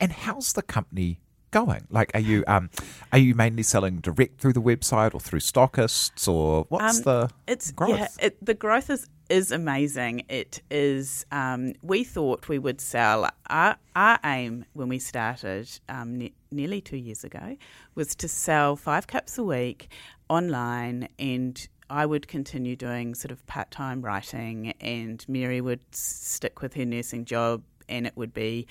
And 0.00 0.12
how's 0.12 0.54
the 0.54 0.62
company 0.62 1.20
going? 1.50 1.86
Like, 1.90 2.10
are 2.14 2.20
you 2.20 2.44
um, 2.46 2.70
are 3.12 3.18
you 3.18 3.34
mainly 3.34 3.62
selling 3.62 3.96
direct 4.00 4.40
through 4.40 4.52
the 4.54 4.62
website 4.62 5.14
or 5.14 5.20
through 5.20 5.40
stockists, 5.40 6.28
or 6.28 6.66
what's 6.68 6.98
Um, 6.98 7.02
the 7.04 7.30
It's 7.46 7.70
growth? 7.72 7.98
yeah, 7.98 8.08
it, 8.20 8.44
the 8.44 8.54
growth 8.54 8.90
is 8.90 9.06
is 9.28 9.52
amazing. 9.52 10.24
It 10.28 10.60
is. 10.70 11.24
Um, 11.30 11.74
we 11.82 12.02
thought 12.04 12.48
we 12.48 12.58
would 12.58 12.80
sell. 12.80 13.28
Our, 13.48 13.76
our 13.94 14.18
aim 14.24 14.64
when 14.72 14.88
we 14.88 14.98
started 14.98 15.70
um, 15.88 16.18
ne- 16.18 16.32
nearly 16.50 16.80
two 16.80 16.96
years 16.96 17.22
ago 17.22 17.56
was 17.94 18.14
to 18.16 18.26
sell 18.28 18.74
five 18.74 19.06
cups 19.06 19.38
a 19.38 19.44
week 19.44 19.88
online, 20.28 21.08
and 21.18 21.68
I 21.88 22.06
would 22.06 22.26
continue 22.28 22.74
doing 22.76 23.14
sort 23.14 23.30
of 23.30 23.44
part 23.46 23.70
time 23.70 24.02
writing, 24.02 24.72
and 24.80 25.24
Mary 25.28 25.60
would 25.60 25.80
stick 25.94 26.60
with 26.60 26.74
her 26.74 26.84
nursing 26.84 27.24
job, 27.24 27.62
and 27.90 28.06
it 28.06 28.16
would 28.16 28.32
be 28.32 28.66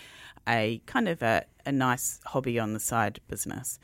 a 0.47 0.82
kind 0.86 1.08
of 1.08 1.21
a, 1.21 1.45
a 1.65 1.71
nice 1.71 2.19
hobby 2.25 2.58
on 2.58 2.73
the 2.73 2.79
side 2.79 3.19
business. 3.27 3.79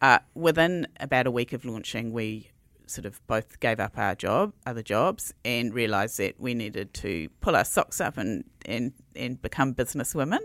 Uh, 0.00 0.18
within 0.34 0.86
about 1.00 1.26
a 1.26 1.30
week 1.30 1.52
of 1.52 1.64
launching, 1.64 2.12
we 2.12 2.50
sort 2.86 3.04
of 3.04 3.24
both 3.26 3.60
gave 3.60 3.80
up 3.80 3.98
our 3.98 4.14
job, 4.14 4.52
other 4.66 4.82
jobs, 4.82 5.32
and 5.44 5.74
realised 5.74 6.18
that 6.18 6.40
we 6.40 6.54
needed 6.54 6.94
to 6.94 7.28
pull 7.40 7.54
our 7.54 7.64
socks 7.64 8.00
up 8.00 8.16
and 8.16 8.44
and, 8.64 8.92
and 9.14 9.40
become 9.40 9.74
businesswomen, 9.74 10.40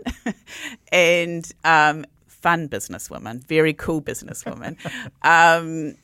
and 0.92 1.52
um, 1.64 2.04
fun 2.26 2.68
businesswomen, 2.68 3.44
very 3.46 3.72
cool 3.72 4.02
businesswomen, 4.02 4.76
um, 5.22 5.94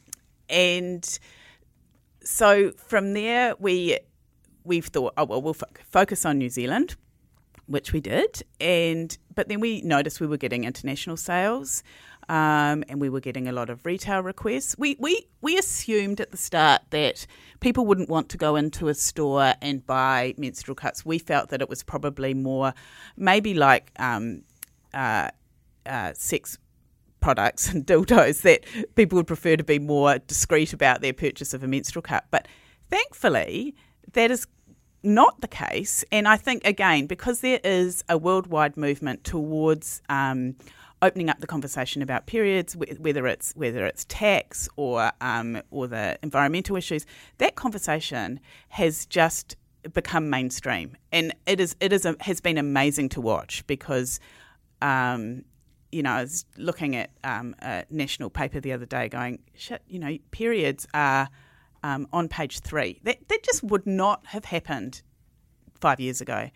and 0.48 1.18
so 2.22 2.72
from 2.72 3.12
there 3.14 3.54
we 3.58 3.98
we've 4.64 4.86
thought, 4.86 5.12
oh 5.16 5.24
well, 5.24 5.42
we'll 5.42 5.54
fo- 5.54 5.66
focus 5.88 6.24
on 6.24 6.38
New 6.38 6.50
Zealand, 6.50 6.96
which 7.70 7.92
we 7.92 8.00
did, 8.00 8.42
and 8.60 9.16
but 9.34 9.48
then 9.48 9.60
we 9.60 9.80
noticed 9.82 10.20
we 10.20 10.26
were 10.26 10.36
getting 10.36 10.64
international 10.64 11.16
sales. 11.16 11.82
Um, 12.28 12.84
and 12.88 13.00
we 13.00 13.08
were 13.08 13.18
getting 13.18 13.48
a 13.48 13.52
lot 13.52 13.70
of 13.70 13.84
retail 13.84 14.22
requests. 14.22 14.78
We, 14.78 14.94
we 15.00 15.26
we 15.40 15.58
assumed 15.58 16.20
at 16.20 16.30
the 16.30 16.36
start 16.36 16.82
that 16.90 17.26
people 17.58 17.84
wouldn't 17.86 18.08
want 18.08 18.28
to 18.28 18.36
go 18.36 18.54
into 18.54 18.86
a 18.86 18.94
store 18.94 19.54
and 19.60 19.84
buy 19.84 20.34
menstrual 20.38 20.76
cups. 20.76 21.04
We 21.04 21.18
felt 21.18 21.48
that 21.48 21.60
it 21.60 21.68
was 21.68 21.82
probably 21.82 22.32
more, 22.32 22.72
maybe 23.16 23.54
like 23.54 23.90
um, 23.98 24.42
uh, 24.94 25.30
uh, 25.86 26.12
sex 26.14 26.56
products 27.20 27.68
and 27.68 27.84
dildos 27.86 28.42
that 28.42 28.64
people 28.94 29.16
would 29.16 29.26
prefer 29.26 29.56
to 29.56 29.64
be 29.64 29.80
more 29.80 30.18
discreet 30.18 30.72
about 30.72 31.00
their 31.00 31.12
purchase 31.12 31.52
of 31.52 31.64
a 31.64 31.66
menstrual 31.66 32.02
cup. 32.02 32.26
But 32.30 32.46
thankfully, 32.90 33.74
that 34.12 34.30
is 34.30 34.46
not 35.02 35.40
the 35.40 35.48
case. 35.48 36.04
And 36.12 36.28
I 36.28 36.36
think, 36.36 36.64
again, 36.64 37.06
because 37.06 37.40
there 37.40 37.60
is 37.64 38.04
a 38.08 38.18
worldwide 38.18 38.76
movement 38.76 39.24
towards 39.24 40.02
um, 40.08 40.56
opening 41.02 41.30
up 41.30 41.40
the 41.40 41.46
conversation 41.46 42.02
about 42.02 42.26
periods, 42.26 42.76
whether 42.76 43.26
it's 43.26 43.52
whether 43.52 43.86
it's 43.86 44.04
tax 44.06 44.68
or 44.76 45.12
um, 45.20 45.62
or 45.70 45.86
the 45.86 46.18
environmental 46.22 46.76
issues, 46.76 47.06
that 47.38 47.54
conversation 47.54 48.40
has 48.68 49.06
just 49.06 49.56
become 49.94 50.28
mainstream, 50.28 50.96
and 51.12 51.34
it 51.46 51.60
is 51.60 51.76
it 51.80 51.92
is 51.92 52.04
a, 52.04 52.14
has 52.20 52.40
been 52.40 52.58
amazing 52.58 53.08
to 53.10 53.20
watch 53.20 53.66
because. 53.66 54.20
Um, 54.82 55.44
you 55.92 56.04
know, 56.04 56.12
I 56.12 56.20
was 56.22 56.44
looking 56.56 56.94
at 56.94 57.10
um, 57.24 57.56
a 57.60 57.84
national 57.90 58.30
paper 58.30 58.60
the 58.60 58.72
other 58.72 58.86
day 58.86 59.08
going, 59.08 59.40
shit, 59.56 59.82
you 59.88 59.98
know, 59.98 60.16
periods 60.30 60.86
are 60.94 61.28
um, 61.82 62.06
on 62.12 62.28
page 62.28 62.60
three. 62.60 63.00
That, 63.04 63.28
that 63.28 63.42
just 63.42 63.62
would 63.62 63.86
not 63.86 64.26
have 64.26 64.46
happened 64.46 65.02
five 65.80 66.00
years 66.00 66.20
ago. 66.20 66.50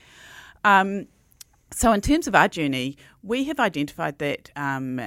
Um, 0.65 1.07
so, 1.71 1.93
in 1.93 2.01
terms 2.01 2.29
of 2.29 2.35
our 2.35 2.49
journey, 2.49 2.97
we 3.23 3.45
have 3.45 3.59
identified 3.59 4.19
that 4.19 4.51
um, 4.55 5.01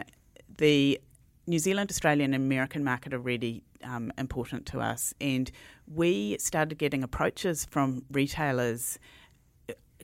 the 0.57 0.99
New 1.45 1.59
Zealand, 1.59 1.89
Australian, 1.89 2.33
and 2.33 2.43
American 2.43 2.83
market 2.83 3.13
are 3.13 3.19
really 3.19 3.63
um, 3.83 4.11
important 4.17 4.65
to 4.67 4.81
us, 4.81 5.13
and 5.21 5.49
we 5.87 6.37
started 6.39 6.77
getting 6.77 7.03
approaches 7.03 7.65
from 7.65 8.03
retailers 8.11 8.99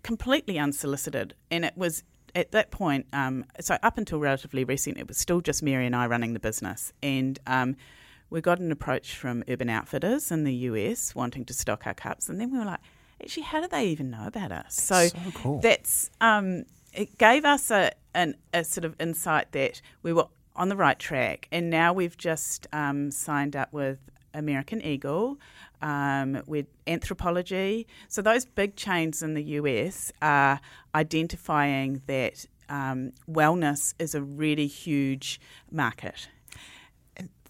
completely 0.03 0.59
unsolicited, 0.59 1.33
and 1.49 1.65
it 1.65 1.77
was 1.77 2.03
at 2.35 2.51
that 2.51 2.71
point. 2.71 3.07
Um, 3.13 3.45
so 3.59 3.77
up 3.83 3.97
until 3.97 4.19
relatively 4.19 4.63
recent, 4.63 4.97
it 4.97 5.07
was 5.07 5.17
still 5.17 5.41
just 5.41 5.63
Mary 5.63 5.85
and 5.85 5.95
I 5.95 6.07
running 6.07 6.33
the 6.33 6.39
business, 6.39 6.93
and 7.01 7.39
um, 7.47 7.75
we 8.33 8.41
got 8.41 8.59
an 8.59 8.71
approach 8.71 9.15
from 9.15 9.43
Urban 9.47 9.69
Outfitters 9.69 10.31
in 10.31 10.43
the 10.43 10.53
US 10.53 11.13
wanting 11.13 11.45
to 11.45 11.53
stock 11.53 11.85
our 11.85 11.93
cups, 11.93 12.27
and 12.27 12.41
then 12.41 12.51
we 12.51 12.57
were 12.57 12.65
like, 12.65 12.79
actually, 13.21 13.43
how 13.43 13.61
do 13.61 13.67
they 13.67 13.85
even 13.85 14.09
know 14.09 14.25
about 14.25 14.51
us? 14.51 14.73
So, 14.73 15.07
so 15.07 15.17
cool. 15.35 15.59
that's 15.59 16.09
um, 16.19 16.63
it 16.93 17.19
gave 17.19 17.45
us 17.45 17.69
a, 17.69 17.91
an, 18.15 18.35
a 18.51 18.63
sort 18.63 18.85
of 18.85 18.95
insight 18.99 19.51
that 19.51 19.81
we 20.01 20.13
were 20.13 20.25
on 20.55 20.69
the 20.69 20.75
right 20.75 20.97
track, 20.97 21.47
and 21.51 21.69
now 21.69 21.93
we've 21.93 22.17
just 22.17 22.65
um, 22.73 23.11
signed 23.11 23.55
up 23.55 23.71
with 23.71 23.99
American 24.33 24.81
Eagle, 24.81 25.39
um, 25.83 26.41
with 26.47 26.65
Anthropologie. 26.87 27.85
So 28.07 28.23
those 28.23 28.45
big 28.45 28.75
chains 28.75 29.21
in 29.21 29.35
the 29.35 29.43
US 29.43 30.11
are 30.23 30.59
identifying 30.95 32.01
that 32.07 32.47
um, 32.67 33.11
wellness 33.29 33.93
is 33.99 34.15
a 34.15 34.23
really 34.23 34.65
huge 34.65 35.39
market. 35.69 36.29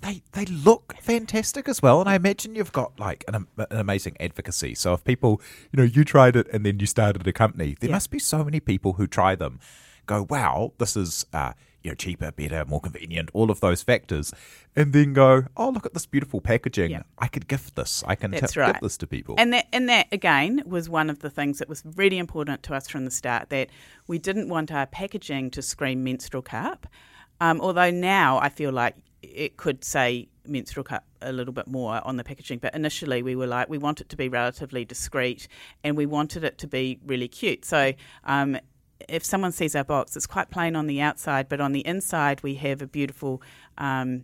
They 0.04 0.22
they 0.34 0.46
look 0.46 0.96
fantastic 1.02 1.68
as 1.70 1.82
well. 1.82 2.00
And 2.02 2.10
I 2.10 2.16
imagine 2.16 2.56
you've 2.56 2.72
got 2.72 3.00
like 3.00 3.24
an, 3.28 3.48
an 3.58 3.66
amazing 3.72 4.16
advocacy. 4.20 4.76
So 4.76 4.94
if 4.94 5.04
people, 5.04 5.42
you 5.72 5.78
know, 5.78 5.84
you 5.84 6.04
tried 6.04 6.36
it 6.36 6.48
and 6.54 6.66
then 6.66 6.80
you 6.80 6.86
started 6.86 7.26
a 7.28 7.34
company, 7.34 7.76
there 7.80 7.90
Yeah. 7.90 7.96
must 7.96 8.12
be 8.12 8.20
so 8.20 8.44
many 8.44 8.60
people 8.60 8.94
who 8.94 9.08
try 9.08 9.36
them. 9.36 9.60
go, 10.06 10.28
wow, 10.30 10.74
this 10.80 10.98
is 10.98 11.26
uh, 11.32 11.54
you 11.82 11.90
know 11.90 11.96
cheaper, 11.96 12.30
better, 12.34 12.66
more 12.66 12.82
convenient, 12.82 13.30
all 13.34 13.50
of 13.50 13.62
those 13.62 13.82
factors, 13.82 14.34
and 14.76 14.92
then 14.92 15.14
go, 15.14 15.46
oh, 15.56 15.70
look 15.70 15.86
at 15.86 15.94
this 15.94 16.06
beautiful 16.06 16.42
packaging. 16.42 16.92
Yeah. 16.92 17.04
I 17.18 17.28
could 17.30 17.48
gift 17.48 17.78
this. 17.78 18.04
I 18.06 18.16
can 18.16 18.32
That's 18.32 18.52
tip, 18.52 18.62
right. 18.62 18.74
give 18.74 18.82
this 18.82 18.98
to 18.98 19.08
people. 19.08 19.36
And 19.38 19.54
that, 19.54 19.68
and 19.72 19.88
that 19.88 20.08
again 20.12 20.62
was 20.66 20.90
one 20.90 21.10
of 21.10 21.20
the 21.20 21.30
things 21.30 21.60
that 21.60 21.70
was 21.70 21.84
really 21.96 22.18
important 22.18 22.64
to 22.64 22.74
us 22.76 22.90
from 22.90 23.06
the 23.06 23.12
start. 23.12 23.50
That 23.50 23.70
we 24.08 24.18
didn't 24.20 24.50
want 24.50 24.74
our 24.74 24.86
packaging 24.86 25.52
to 25.52 25.62
scream 25.62 26.04
menstrual 26.04 26.42
cup. 26.44 26.86
Um, 27.40 27.62
although 27.62 27.90
now 27.92 28.40
I 28.40 28.50
feel 28.50 28.74
like 28.74 28.96
it 29.24 29.58
could 29.58 29.84
say 29.84 30.28
menstrual 30.46 30.84
cup 30.84 31.06
a 31.22 31.32
little 31.32 31.54
bit 31.54 31.68
more 31.68 32.06
on 32.06 32.18
the 32.18 32.24
packaging, 32.24 32.60
but 32.60 32.76
initially 32.76 33.24
we 33.24 33.36
were 33.36 33.48
like 33.48 33.70
we 33.70 33.78
want 33.78 34.02
it 34.02 34.10
to 34.10 34.18
be 34.18 34.30
relatively 34.30 34.86
discreet, 34.86 35.48
and 35.84 35.98
we 35.98 36.06
wanted 36.06 36.44
it 36.44 36.58
to 36.60 36.68
be 36.68 37.00
really 37.06 37.28
cute. 37.28 37.66
So. 37.66 37.94
Um, 38.26 38.58
if 39.10 39.26
someone 39.26 39.52
sees 39.52 39.76
our 39.76 39.84
box, 39.84 40.16
it's 40.16 40.28
quite 40.28 40.50
plain 40.50 40.78
on 40.78 40.88
the 40.88 41.02
outside, 41.02 41.50
but 41.50 41.60
on 41.60 41.74
the 41.74 41.86
inside 41.86 42.42
we 42.42 42.56
have 42.56 42.82
a 42.82 42.88
beautiful 42.88 43.42
um, 43.78 44.24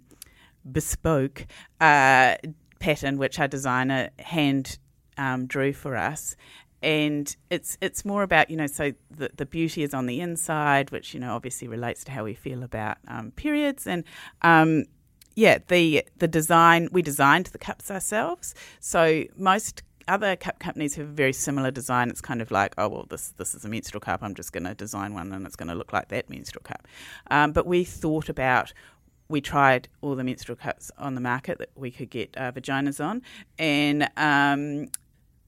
bespoke 0.72 1.46
uh, 1.82 2.36
pattern 2.80 3.18
which 3.18 3.40
our 3.40 3.48
designer 3.50 4.10
hand 4.20 4.78
um, 5.18 5.46
drew 5.46 5.74
for 5.74 5.96
us. 5.96 6.36
And 6.82 7.36
it's 7.50 7.78
it's 7.82 8.06
more 8.06 8.24
about 8.24 8.50
you 8.50 8.58
know 8.58 8.68
so 8.68 8.94
the 9.12 9.30
the 9.36 9.46
beauty 9.46 9.84
is 9.84 9.94
on 9.94 10.06
the 10.06 10.22
inside, 10.22 10.92
which 10.92 11.14
you 11.14 11.20
know 11.20 11.36
obviously 11.36 11.68
relates 11.68 12.04
to 12.06 12.12
how 12.12 12.24
we 12.24 12.34
feel 12.34 12.64
about 12.64 12.98
um, 13.08 13.32
periods 13.32 13.86
and 13.86 14.04
um, 14.42 14.86
yeah 15.36 15.58
the 15.68 16.06
the 16.18 16.28
design 16.28 16.90
we 16.92 17.02
designed 17.02 17.48
the 17.48 17.58
cups 17.58 17.92
ourselves. 17.92 18.56
So 18.80 19.26
most 19.36 19.84
other 20.10 20.36
cup 20.36 20.60
companies 20.60 20.96
have 20.96 21.08
a 21.08 21.12
very 21.12 21.34
similar 21.34 21.72
design. 21.72 22.10
It's 22.10 22.22
kind 22.22 22.42
of 22.42 22.52
like, 22.52 22.74
oh 22.78 22.90
well, 22.90 23.06
this 23.10 23.34
this 23.38 23.56
is 23.56 23.64
a 23.64 23.70
menstrual 23.70 24.02
cup. 24.02 24.22
I'm 24.24 24.36
just 24.36 24.52
going 24.52 24.66
to 24.66 24.74
design 24.74 25.14
one, 25.14 25.32
and 25.32 25.46
it's 25.46 25.56
going 25.56 25.70
to 25.70 25.76
look 25.76 25.94
like 25.94 26.10
that 26.10 26.30
menstrual 26.30 26.64
cup. 26.64 26.88
Um, 27.32 27.54
but 27.54 27.66
we 27.66 27.84
thought 27.86 28.28
about. 28.28 28.74
We 29.32 29.42
tried 29.42 29.90
all 30.02 30.16
the 30.16 30.24
menstrual 30.24 30.56
cups 30.56 30.90
on 30.98 31.14
the 31.14 31.22
market 31.22 31.60
that 31.60 31.70
we 31.76 31.92
could 31.92 32.10
get 32.10 32.36
uh, 32.36 32.52
vaginas 32.52 33.00
on, 33.00 33.22
and 33.60 34.10
um, 34.18 34.88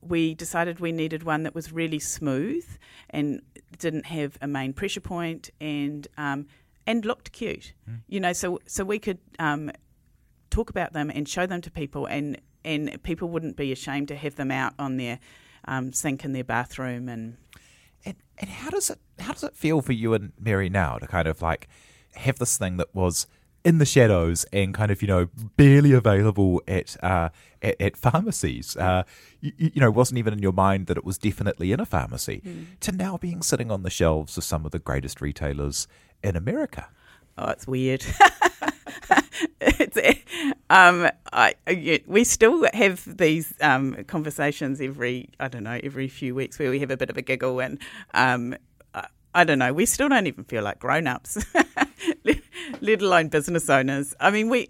we 0.02 0.34
decided 0.34 0.80
we 0.80 0.92
needed 0.92 1.24
one 1.24 1.44
that 1.44 1.56
was 1.56 1.72
really 1.72 2.00
smooth 2.00 2.66
and 3.10 3.42
didn't 3.78 4.06
have 4.08 4.38
a 4.42 4.48
main 4.48 4.74
pressure 4.74 5.02
point 5.02 5.50
and 5.60 6.08
um, 6.18 6.48
and 6.88 7.06
looked 7.06 7.32
cute. 7.32 7.74
You 8.08 8.20
know, 8.20 8.34
so 8.34 8.60
so 8.66 8.84
we 8.84 9.00
could 9.00 9.20
um, 9.40 9.72
talk 10.50 10.70
about 10.70 10.94
them 10.94 11.10
and 11.10 11.28
show 11.28 11.46
them 11.46 11.62
to 11.62 11.72
people, 11.72 12.06
and 12.06 12.40
and 12.64 13.02
people 13.04 13.30
wouldn't 13.30 13.58
be 13.58 13.72
ashamed 13.72 14.08
to 14.10 14.16
have 14.16 14.36
them 14.36 14.52
out 14.52 14.74
on 14.80 14.98
their 14.98 15.20
um, 15.66 15.94
sink 15.94 16.26
in 16.26 16.34
their 16.34 16.44
bathroom 16.44 17.10
and. 17.10 17.38
And 18.04 18.16
and 18.40 18.50
how 18.50 18.72
does 18.72 18.90
it 18.90 18.98
how 19.20 19.34
does 19.34 19.44
it 19.44 19.56
feel 19.56 19.84
for 19.84 19.92
you 19.92 20.16
and 20.16 20.32
Mary 20.40 20.70
now 20.70 20.98
to 20.98 21.06
kind 21.06 21.28
of 21.28 21.40
like 21.44 21.68
have 22.16 22.40
this 22.40 22.58
thing 22.58 22.78
that 22.78 22.96
was 22.96 23.28
in 23.63 23.78
the 23.78 23.86
shadows 23.86 24.45
and 24.52 24.74
kind 24.74 24.91
of 24.91 25.02
you 25.02 25.08
know 25.08 25.30
barely 25.58 25.91
available 25.91 26.62
at 26.67 27.02
uh, 27.04 27.30
at, 27.62 27.80
at 27.80 27.97
pharmacies, 27.97 28.76
uh, 28.78 29.04
you, 29.39 29.52
you 29.58 29.82
know 29.82 29.91
wasn't 29.91 30.17
even 30.17 30.34
in 30.34 30.39
your 30.39 30.54
mind 30.54 30.88
that 30.88 30.97
it 30.97 31.06
was 31.06 31.17
definitely 31.17 31.71
in 31.71 31.80
a 31.80 31.86
pharmacy, 31.86 32.41
to 32.80 32.91
now 32.91 33.17
being 33.17 33.41
sitting 33.41 33.71
on 33.71 33.84
the 33.84 33.89
shelves 33.89 34.38
of 34.38 34.43
some 34.43 34.65
of 34.65 34.71
the 34.71 34.80
greatest 34.80 35.21
retailers 35.21 35.88
in 36.24 36.36
America. 36.36 36.88
Oh, 37.38 37.50
it's 37.50 37.65
weird. 37.65 38.06
it's, 39.62 39.97
um, 40.69 41.10
I, 41.32 41.56
we 42.06 42.24
still 42.24 42.67
have 42.74 43.17
these 43.17 43.54
um, 43.62 44.04
conversations 44.08 44.82
every, 44.82 45.30
I 45.39 45.47
don't 45.47 45.63
know, 45.63 45.80
every 45.84 46.08
few 46.08 46.36
weeks 46.36 46.60
where 46.60 46.69
we 46.69 46.80
have 46.80 46.91
a 46.91 46.97
bit 46.97 47.10
of 47.10 47.17
a 47.17 47.21
giggle 47.21 47.60
and, 47.62 47.80
um, 48.13 48.56
I, 48.93 49.08
I 49.34 49.43
don't 49.43 49.60
know, 49.60 49.74
we 49.74 49.86
still 49.86 50.10
don't 50.10 50.28
even 50.28 50.43
feel 50.43 50.63
like 50.63 50.80
grown 50.80 51.08
ups, 51.08 51.43
let 52.82 53.02
alone 53.02 53.30
business 53.30 53.69
owners. 53.69 54.15
I 54.19 54.32
mean, 54.32 54.50
we. 54.50 54.69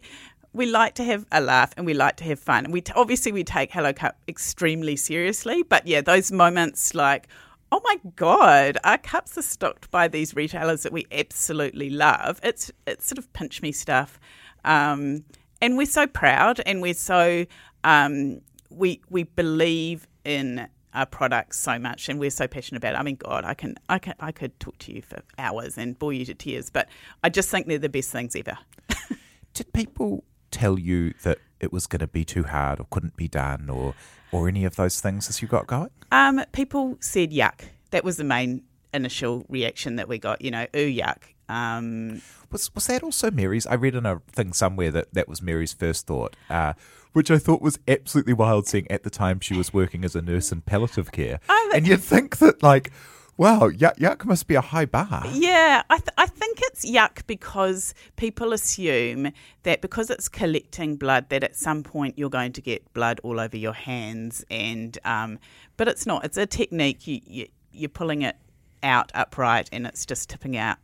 We 0.54 0.65
like 0.65 0.95
to 0.95 1.06
have 1.06 1.25
a 1.32 1.39
laugh 1.39 1.73
and 1.77 1.86
we 1.86 1.93
like 1.93 2.17
to 2.17 2.25
have 2.25 2.38
fun. 2.38 2.71
We 2.71 2.82
t- 2.82 2.91
obviously 2.93 3.32
we 3.32 3.45
take 3.45 3.71
Hello 3.71 3.93
Cup 3.93 4.17
extremely 4.27 4.97
seriously, 4.97 5.63
but 5.63 5.88
yeah, 5.88 6.01
those 6.01 6.30
moments 6.30 6.93
like, 6.93 7.30
oh 7.71 7.80
my 7.86 7.97
god, 8.17 8.77
our 8.84 8.97
cups 8.97 9.38
are 9.38 9.43
stocked 9.43 9.89
by 9.91 10.10
these 10.10 10.36
retailers 10.36 10.84
that 10.84 10.91
we 10.91 11.08
absolutely 11.10 11.89
love. 11.89 12.41
It's 12.43 12.69
it's 12.86 13.06
sort 13.06 13.17
of 13.17 13.32
pinch 13.32 13.62
me 13.62 13.71
stuff, 13.71 14.19
um, 14.65 15.23
and 15.62 15.77
we're 15.77 15.86
so 15.86 16.06
proud 16.06 16.62
and 16.65 16.82
we're 16.82 16.95
so 16.95 17.45
um, 17.86 18.41
we 18.69 19.01
we 19.10 19.23
believe 19.23 20.06
in 20.25 20.67
our 20.93 21.06
products 21.06 21.60
so 21.60 21.80
much 21.80 22.10
and 22.10 22.19
we're 22.19 22.30
so 22.30 22.47
passionate 22.47 22.77
about 22.80 22.95
it. 22.95 22.97
I 22.97 23.04
mean, 23.04 23.15
God, 23.15 23.45
I 23.45 23.54
can 23.54 23.75
I 23.89 23.99
can 23.99 24.15
I 24.19 24.32
could 24.32 24.60
talk 24.60 24.77
to 24.80 24.93
you 24.93 25.01
for 25.01 25.21
hours 25.38 25.77
and 25.77 25.97
bore 25.97 26.13
you 26.13 26.25
to 26.25 26.34
tears, 26.34 26.69
but 26.69 26.88
I 27.23 27.30
just 27.30 27.49
think 27.49 27.67
they're 27.67 27.77
the 27.77 27.89
best 27.89 28.12
things 28.12 28.36
ever. 28.36 28.58
Did 29.54 29.73
people 29.73 30.23
tell 30.51 30.77
you 30.77 31.13
that 31.23 31.39
it 31.60 31.71
was 31.71 31.88
going 31.88 31.99
to 31.99 32.08
be 32.08 32.25
too 32.25 32.43
hard 32.43 32.80
or 32.80 32.88
couldn't 32.89 33.15
be 33.15 33.27
done 33.27 33.69
or 33.69 33.93
or 34.32 34.47
any 34.47 34.65
of 34.65 34.75
those 34.75 35.01
things 35.01 35.30
as 35.30 35.41
you 35.41 35.47
got 35.47 35.67
going? 35.67 35.89
Um, 36.12 36.43
people 36.51 36.97
said 36.99 37.32
yuck. 37.32 37.62
That 37.91 38.04
was 38.04 38.17
the 38.17 38.23
main 38.23 38.63
initial 38.93 39.45
reaction 39.49 39.95
that 39.97 40.08
we 40.08 40.17
got. 40.17 40.41
You 40.41 40.51
know, 40.51 40.67
ooh 40.75 40.89
yuck. 40.91 41.17
Um, 41.49 42.21
Was 42.51 42.73
was 42.73 42.88
that 42.88 43.04
also 43.04 43.30
Mary's? 43.32 43.65
I 43.67 43.73
read 43.73 43.95
in 43.95 44.06
a 44.06 44.21
thing 44.32 44.54
somewhere 44.54 44.91
that 44.91 45.13
that 45.13 45.27
was 45.27 45.41
Mary's 45.41 45.73
first 45.73 46.08
thought, 46.08 46.36
uh, 46.49 46.73
which 47.13 47.30
I 47.32 47.38
thought 47.38 47.62
was 47.62 47.80
absolutely 47.88 48.34
wild. 48.34 48.67
Seeing 48.67 48.89
at 48.91 49.04
the 49.04 49.10
time 49.10 49.39
she 49.39 49.56
was 49.56 49.74
working 49.74 50.04
as 50.06 50.15
a 50.15 50.21
nurse 50.21 50.52
in 50.52 50.62
palliative 50.62 51.12
care, 51.12 51.39
Oh, 51.50 51.71
and 51.76 51.88
you'd 51.88 52.02
think 52.02 52.38
that 52.38 52.62
like, 52.63 52.91
wow, 53.38 53.69
yuck, 53.69 53.97
yuck 53.97 54.26
must 54.26 54.47
be 54.47 54.56
a 54.56 54.62
high 54.62 54.86
bar. 54.86 55.24
Yeah, 55.34 55.82
I, 55.89 55.97
th- 55.97 56.10
I 56.17 56.28
think 56.28 56.60
it's 56.62 56.89
yuck 56.89 57.26
because 57.28 57.93
people 58.15 58.54
assume 58.54 59.32
that 59.63 59.82
because 59.82 60.10
it's 60.10 60.30
collecting 60.30 60.95
blood, 60.95 61.30
that 61.30 61.43
at 61.43 61.56
some 61.56 61.84
point 61.84 62.17
you're 62.17 62.30
going 62.30 62.54
to 62.54 62.62
get 62.62 62.93
blood 62.93 63.19
all 63.24 63.39
over 63.39 63.58
your 63.58 63.74
hands, 63.74 64.45
and 64.50 64.97
um, 65.06 65.39
but 65.78 65.88
it's 65.88 66.06
not. 66.06 66.24
It's 66.26 66.38
a 66.38 66.45
technique. 66.45 67.08
You, 67.08 67.19
you 67.26 67.47
you're 67.74 67.89
pulling 67.89 68.21
it 68.21 68.36
out 68.84 69.12
upright, 69.15 69.69
and 69.71 69.88
it's 69.88 70.06
just 70.06 70.30
tipping 70.30 70.58
out 70.58 70.78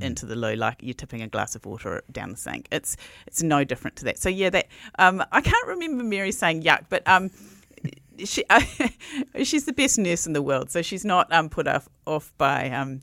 into 0.00 0.26
the 0.26 0.36
loo 0.36 0.54
like 0.54 0.76
you're 0.80 0.94
tipping 0.94 1.22
a 1.22 1.28
glass 1.28 1.54
of 1.54 1.64
water 1.66 2.02
down 2.12 2.30
the 2.30 2.36
sink. 2.36 2.68
It's 2.70 2.96
it's 3.26 3.42
no 3.42 3.64
different 3.64 3.96
to 3.96 4.04
that. 4.04 4.18
So 4.18 4.28
yeah, 4.28 4.50
that 4.50 4.68
um, 4.98 5.22
I 5.32 5.40
can't 5.40 5.66
remember 5.66 6.04
Mary 6.04 6.32
saying 6.32 6.62
yuck, 6.62 6.84
but 6.88 7.06
um, 7.06 7.30
she 8.24 8.44
she's 9.42 9.64
the 9.64 9.72
best 9.72 9.98
nurse 9.98 10.26
in 10.26 10.32
the 10.32 10.42
world, 10.42 10.70
so 10.70 10.82
she's 10.82 11.04
not 11.04 11.32
um, 11.32 11.48
put 11.48 11.66
off 11.66 11.88
off 12.06 12.32
by 12.38 12.70
um, 12.70 13.00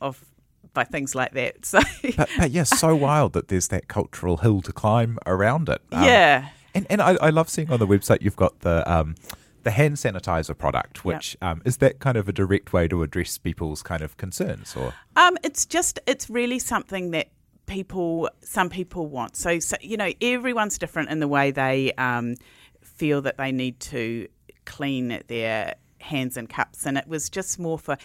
off 0.00 0.24
by 0.72 0.84
things 0.84 1.14
like 1.14 1.32
that. 1.32 1.56
So 1.64 1.80
But 2.16 2.28
but 2.38 2.50
yeah, 2.50 2.64
so 2.64 2.94
wild 2.94 3.32
that 3.34 3.48
there's 3.48 3.68
that 3.68 3.88
cultural 3.88 4.38
hill 4.38 4.62
to 4.62 4.72
climb 4.72 5.18
around 5.26 5.68
it. 5.68 5.80
Um, 5.92 6.04
yeah, 6.04 6.48
and 6.74 6.86
and 6.90 7.00
I, 7.00 7.16
I 7.20 7.30
love 7.30 7.48
seeing 7.48 7.70
on 7.70 7.78
the 7.78 7.86
website 7.86 8.22
you've 8.22 8.36
got 8.36 8.60
the 8.60 8.90
um, 8.90 9.14
the 9.62 9.70
hand 9.70 9.96
sanitizer 9.96 10.56
product, 10.56 11.04
which 11.04 11.36
um, 11.42 11.62
is 11.64 11.78
that 11.78 11.98
kind 11.98 12.16
of 12.16 12.28
a 12.28 12.32
direct 12.32 12.72
way 12.72 12.88
to 12.88 13.02
address 13.02 13.38
people's 13.38 13.82
kind 13.82 14.02
of 14.02 14.16
concerns 14.16 14.76
or. 14.76 14.94
um, 15.16 15.36
it's 15.42 15.66
just 15.66 15.98
it's 16.06 16.30
really 16.30 16.58
something 16.58 17.10
that 17.10 17.28
people 17.66 18.28
some 18.42 18.68
people 18.68 19.06
want. 19.06 19.36
So, 19.36 19.58
so 19.58 19.76
you 19.80 19.96
know 19.96 20.12
everyone's 20.20 20.78
different 20.78 21.10
in 21.10 21.20
the 21.20 21.28
way 21.28 21.50
they 21.50 21.92
um, 21.92 22.36
feel 22.82 23.22
that 23.22 23.38
they 23.38 23.52
need 23.52 23.80
to 23.80 24.28
clean 24.64 25.22
their 25.28 25.74
hands 25.98 26.36
and 26.36 26.48
cups, 26.48 26.86
and 26.86 26.98
it 26.98 27.06
was 27.06 27.28
just 27.28 27.58
more 27.58 27.78
for 27.78 27.96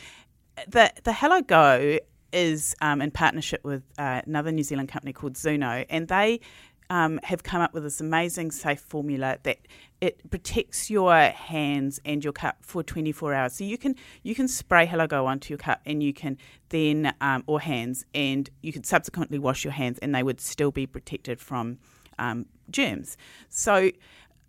the 0.68 0.92
the 1.04 1.14
Hello 1.14 1.42
Go 1.42 2.00
is 2.32 2.76
um, 2.82 3.02
in 3.02 3.12
partnership 3.12 3.64
with 3.64 3.84
uh, 3.98 4.22
another 4.26 4.52
New 4.52 4.64
Zealand 4.64 4.90
company 4.90 5.14
called 5.14 5.34
Zoono, 5.34 5.86
and 5.90 6.08
they 6.08 6.42
um, 6.90 7.20
have 7.24 7.44
come 7.44 7.62
up 7.62 7.74
with 7.74 7.84
this 7.84 8.00
amazing 8.02 8.52
safe 8.52 8.80
formula 8.80 9.38
that 9.44 9.60
it 10.02 10.30
protects 10.30 10.90
your 10.90 11.16
hands 11.16 12.00
and 12.06 12.24
your 12.24 12.34
cup 12.34 12.58
for 12.62 12.84
24 12.84 13.34
hours. 13.34 13.54
So 13.54 13.64
you 13.64 13.78
can 13.78 13.96
you 14.24 14.36
can 14.36 14.48
spray 14.48 14.86
Hello 14.86 15.08
Go 15.08 15.26
onto 15.26 15.52
your 15.52 15.58
cup, 15.58 15.82
and 15.86 16.04
you 16.04 16.14
can 16.14 16.38
then 16.70 17.14
um, 17.22 17.44
or 17.48 17.60
hands, 17.60 18.06
and 18.14 18.50
you 18.62 18.74
can 18.74 18.84
subsequently 18.84 19.40
wash 19.40 19.64
your 19.64 19.74
hands, 19.74 20.00
and 20.00 20.14
they 20.14 20.24
would 20.24 20.42
still 20.42 20.72
be 20.72 20.86
protected 20.86 21.40
from 21.40 21.80
um, 22.20 22.46
germs. 22.70 23.18
So 23.50 23.92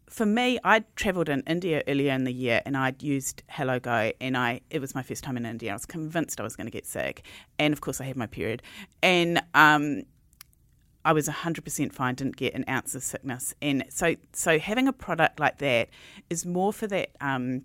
for 0.08 0.26
me, 0.26 0.58
I'd 0.62 0.84
travelled 0.96 1.28
in 1.28 1.42
India 1.46 1.82
earlier 1.88 2.12
in 2.12 2.24
the 2.24 2.32
year 2.32 2.62
and 2.64 2.76
I'd 2.76 3.02
used 3.02 3.42
Hello 3.48 3.80
Go 3.80 4.12
and 4.20 4.36
I 4.36 4.60
it 4.70 4.80
was 4.80 4.94
my 4.94 5.02
first 5.02 5.24
time 5.24 5.36
in 5.36 5.44
India. 5.44 5.70
I 5.70 5.74
was 5.74 5.86
convinced 5.86 6.40
I 6.40 6.44
was 6.44 6.54
going 6.56 6.66
to 6.66 6.70
get 6.70 6.86
sick. 6.86 7.24
And 7.58 7.72
of 7.72 7.80
course 7.80 8.00
I 8.00 8.04
had 8.04 8.16
my 8.16 8.26
period. 8.26 8.62
And 9.02 9.42
um, 9.54 10.04
I 11.06 11.12
was 11.12 11.28
100% 11.28 11.92
fine, 11.92 12.14
didn't 12.16 12.36
get 12.36 12.52
an 12.54 12.64
ounce 12.68 12.94
of 12.96 13.02
sickness. 13.02 13.54
And 13.62 13.84
so 13.88 14.16
so 14.32 14.58
having 14.58 14.88
a 14.88 14.92
product 14.92 15.38
like 15.40 15.58
that 15.58 15.88
is 16.28 16.44
more 16.44 16.72
for 16.72 16.86
that 16.88 17.10
um, 17.20 17.62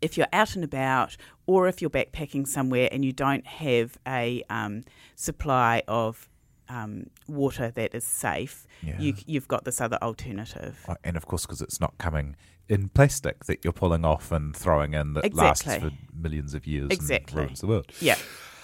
if 0.00 0.16
you're 0.16 0.26
out 0.32 0.54
and 0.56 0.64
about 0.64 1.16
or 1.46 1.68
if 1.68 1.80
you're 1.80 1.90
backpacking 1.90 2.46
somewhere 2.48 2.88
and 2.90 3.04
you 3.04 3.12
don't 3.12 3.46
have 3.46 3.98
a 4.06 4.42
um, 4.48 4.84
supply 5.14 5.82
of 5.86 6.28
um, 6.68 7.10
water 7.28 7.70
that 7.70 7.94
is 7.94 8.04
safe, 8.04 8.66
Yeah. 8.82 8.98
you, 8.98 9.14
you've 9.26 9.48
got 9.48 9.64
this 9.64 9.80
other 9.80 9.98
alternative. 10.02 10.84
Uh, 10.88 10.94
And 11.04 11.16
of 11.16 11.26
course, 11.26 11.44
because 11.46 11.60
it's 11.60 11.80
not 11.80 11.96
coming 11.98 12.36
in 12.68 12.88
plastic 12.88 13.44
that 13.44 13.62
you're 13.62 13.72
pulling 13.72 14.04
off 14.04 14.32
and 14.32 14.56
throwing 14.56 14.94
in 14.94 15.12
that 15.12 15.32
lasts 15.34 15.62
for 15.76 15.90
millions 16.12 16.54
of 16.54 16.66
years 16.66 16.88
Exactly. 16.90 17.38
and 17.42 17.46
ruins 17.48 17.60
the 17.60 17.66
world. 17.68 17.92
Yeah. 18.00 18.16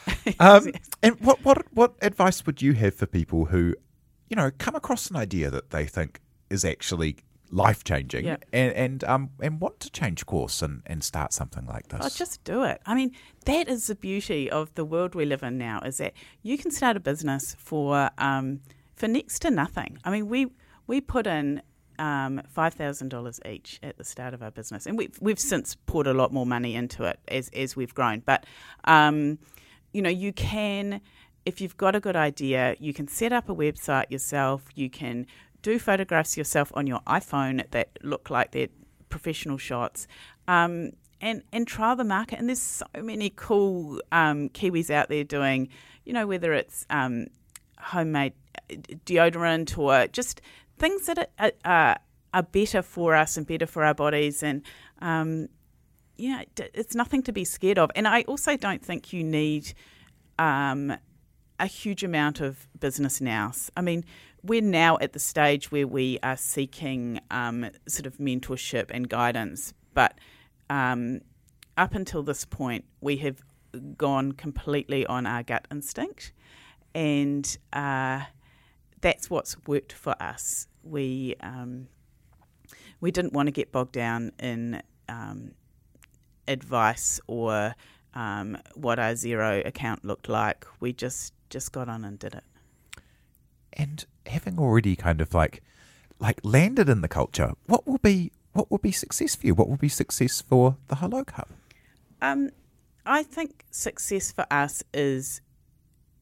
Um, 0.41 0.73
and 1.03 1.19
what, 1.21 1.45
what 1.45 1.65
what 1.73 1.95
advice 2.03 2.45
would 2.47 2.63
you 2.63 2.73
have 2.75 2.95
for 2.95 3.07
people 3.07 3.47
who, 3.47 3.75
you 4.29 4.37
know, 4.37 4.51
come 4.59 4.75
across 4.75 5.11
an 5.11 5.17
idea 5.17 5.51
that 5.51 5.71
they 5.71 5.87
think 5.87 6.21
is 6.51 6.65
actually 6.65 7.17
life 7.51 7.85
changing 7.85 8.25
Yeah. 8.25 8.37
and 8.53 8.73
and 8.73 9.05
um 9.05 9.29
and 9.41 9.61
want 9.61 9.79
to 9.81 9.91
change 9.91 10.25
course 10.25 10.63
and, 10.63 10.81
and 10.87 11.05
start 11.05 11.33
something 11.33 11.67
like 11.67 11.89
this? 11.89 12.01
Oh, 12.03 12.09
just 12.09 12.43
do 12.45 12.63
it. 12.65 12.81
I 12.87 12.95
mean, 12.95 13.13
that 13.45 13.69
is 13.69 13.87
the 13.89 13.95
beauty 13.95 14.51
of 14.51 14.75
the 14.75 14.85
world 14.85 15.15
we 15.15 15.25
live 15.25 15.43
in 15.43 15.59
now. 15.59 15.81
Is 15.81 15.99
that 15.99 16.15
you 16.43 16.57
can 16.59 16.71
start 16.71 16.97
a 16.97 17.01
business 17.01 17.55
for 17.59 18.11
um, 18.19 18.61
for 18.97 19.09
next 19.09 19.41
to 19.41 19.51
nothing. 19.51 19.99
I 20.05 20.11
mean, 20.11 20.29
we 20.29 20.47
we 20.87 21.01
put 21.01 21.27
in 21.27 21.63
um, 21.99 22.41
five 22.49 22.75
thousand 22.75 23.11
dollars 23.11 23.39
each 23.47 23.79
at 23.83 23.99
the 23.99 24.05
start 24.05 24.35
of 24.35 24.43
our 24.43 24.51
business, 24.51 24.87
and 24.87 24.97
we've 24.99 25.17
we've 25.21 25.39
since 25.39 25.77
poured 25.87 26.07
a 26.07 26.15
lot 26.15 26.33
more 26.33 26.47
money 26.47 26.75
into 26.75 27.05
it 27.05 27.21
as 27.29 27.49
as 27.51 27.77
we've 27.77 27.95
grown. 27.95 28.21
But 28.21 28.47
um, 28.85 29.39
you 29.93 30.03
know, 30.03 30.11
you 30.11 30.33
can 30.33 31.01
if 31.45 31.61
you've 31.61 31.77
got 31.77 31.95
a 31.95 32.01
good 32.01 32.17
idea, 32.17 32.77
you 32.79 32.95
can 32.95 33.09
set 33.09 33.33
up 33.33 33.49
a 33.49 33.55
website 33.55 34.11
yourself. 34.11 34.65
You 34.75 34.89
can 34.89 35.27
do 35.61 35.79
photographs 35.79 36.37
yourself 36.37 36.73
on 36.75 36.87
your 36.87 37.01
iPhone 37.01 37.69
that 37.71 37.99
look 38.03 38.31
like 38.31 38.53
they're 38.53 38.69
professional 39.09 39.59
shots. 39.59 40.07
Um, 40.49 40.93
and, 41.21 41.43
and 41.53 41.67
trial 41.69 41.95
the 41.95 42.05
market. 42.05 42.39
And 42.39 42.49
there's 42.49 42.61
so 42.61 42.87
many 43.01 43.33
cool 43.35 44.01
um, 44.11 44.49
Kiwis 44.49 44.91
out 44.91 45.09
there 45.09 45.23
doing, 45.23 45.69
you 46.05 46.13
know, 46.13 46.27
whether 46.27 46.53
it's 46.53 46.85
um, 46.91 47.29
homemade 47.79 48.33
uh, 48.71 48.75
deodorant 49.07 49.79
or 49.79 50.09
just 50.09 50.41
things 50.79 51.07
that 51.07 51.31
are, 51.39 51.53
are, 51.65 51.99
are 52.35 52.43
better 52.43 52.83
for 52.83 53.15
us 53.15 53.37
and 53.37 53.47
better 53.47 53.67
for 53.67 53.85
our 53.85 53.95
bodies. 53.95 54.43
And, 54.43 54.63
um, 55.01 55.49
you 56.23 56.31
know, 56.31 56.45
it's 56.73 56.95
nothing 56.95 57.21
to 57.25 57.33
be 57.33 57.45
scared 57.45 57.81
of. 57.81 57.91
And 57.97 58.07
I 58.07 58.23
also 58.23 58.57
don't 58.57 58.81
think 58.85 59.13
you 59.13 59.25
need 59.25 59.75
um, 60.39 60.97
a 61.59 61.67
huge 61.67 62.05
amount 62.05 62.41
of 62.41 62.69
business 62.79 63.21
now. 63.21 63.51
I 63.77 63.81
mean, 63.81 64.05
we're 64.45 64.63
now 64.63 64.99
at 65.01 65.15
the 65.15 65.19
stage 65.19 65.73
where 65.73 65.87
we 65.87 66.21
are 66.23 66.37
seeking 66.37 67.19
um, 67.33 67.69
sort 67.89 68.07
of 68.07 68.19
mentorship 68.19 68.87
and 68.91 69.09
guidance, 69.09 69.75
but 69.95 70.17
um, 70.71 71.23
up 71.77 71.93
until 71.93 72.23
this 72.23 72.45
point, 72.45 72.85
we 73.01 73.17
have 73.17 73.43
gone 73.99 74.31
completely 74.31 75.05
on 75.05 75.27
our 75.27 75.43
gut 75.43 75.67
instinct, 75.73 76.33
and 76.95 77.59
uh, 77.73 78.21
that's 79.01 79.29
what's 79.29 79.57
worked 79.67 79.93
for 79.93 80.15
us. 80.23 80.69
We 80.85 81.35
um, 81.41 81.89
we 83.01 83.11
didn't 83.11 83.33
want 83.33 83.49
to 83.49 83.53
get 83.53 83.73
bogged 83.73 83.93
down 83.93 84.31
in 84.39 84.83
um, 85.09 85.53
advice 86.49 87.21
or 87.27 87.75
um, 88.15 88.59
what 88.75 88.99
our 88.99 89.13
Xero 89.13 89.65
account 89.67 90.05
looked 90.05 90.29
like. 90.29 90.67
We 90.81 90.93
just 90.93 91.33
just 91.51 91.73
got 91.73 91.89
on 91.89 92.05
and 92.05 92.19
did 92.19 92.35
it. 92.35 92.45
and 93.73 94.05
having 94.27 94.59
already 94.59 94.97
kind 94.97 95.21
of 95.21 95.35
like 95.35 95.63
like 96.19 96.41
landed 96.45 96.89
in 96.89 97.01
the 97.01 97.09
culture, 97.09 97.53
what 97.67 97.87
will 97.87 97.99
be 97.99 98.33
what 98.53 98.71
will 98.71 98.79
be 98.79 98.93
success 98.93 99.35
for 99.35 99.47
you? 99.47 99.55
What 99.55 99.69
will 99.69 99.77
be 99.77 99.89
success 99.89 100.41
for 100.43 100.77
the 100.89 100.97
Hello 100.97 101.25
Cup? 101.25 101.49
Um, 102.21 102.51
I 103.07 103.23
think 103.23 103.65
success 103.71 104.31
for 104.31 104.47
us 104.51 104.85
is 104.95 105.41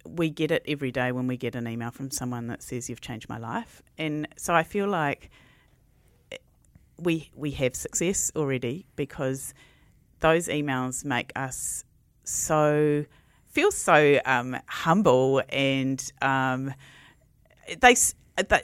we 0.06 0.30
get 0.30 0.50
it 0.50 0.62
every 0.66 0.90
day 0.92 1.12
when 1.12 1.26
we 1.26 1.36
get 1.36 1.54
an 1.54 1.68
email 1.68 1.90
from 1.90 2.10
someone 2.10 2.46
that 2.46 2.62
says 2.62 2.88
you've 2.88 3.00
changed 3.02 3.28
my 3.28 3.38
life, 3.38 3.82
and 3.98 4.26
so 4.36 4.54
I 4.54 4.62
feel 4.62 4.88
like 4.88 5.30
we 6.98 7.30
we 7.34 7.50
have 7.52 7.74
success 7.74 8.30
already 8.36 8.86
because 8.96 9.54
those 10.20 10.48
emails 10.48 11.04
make 11.04 11.32
us 11.36 11.84
so 12.24 13.04
feel 13.48 13.72
so 13.72 14.20
um, 14.24 14.56
humble 14.66 15.42
and 15.48 16.12
um, 16.22 16.72
they 17.80 17.94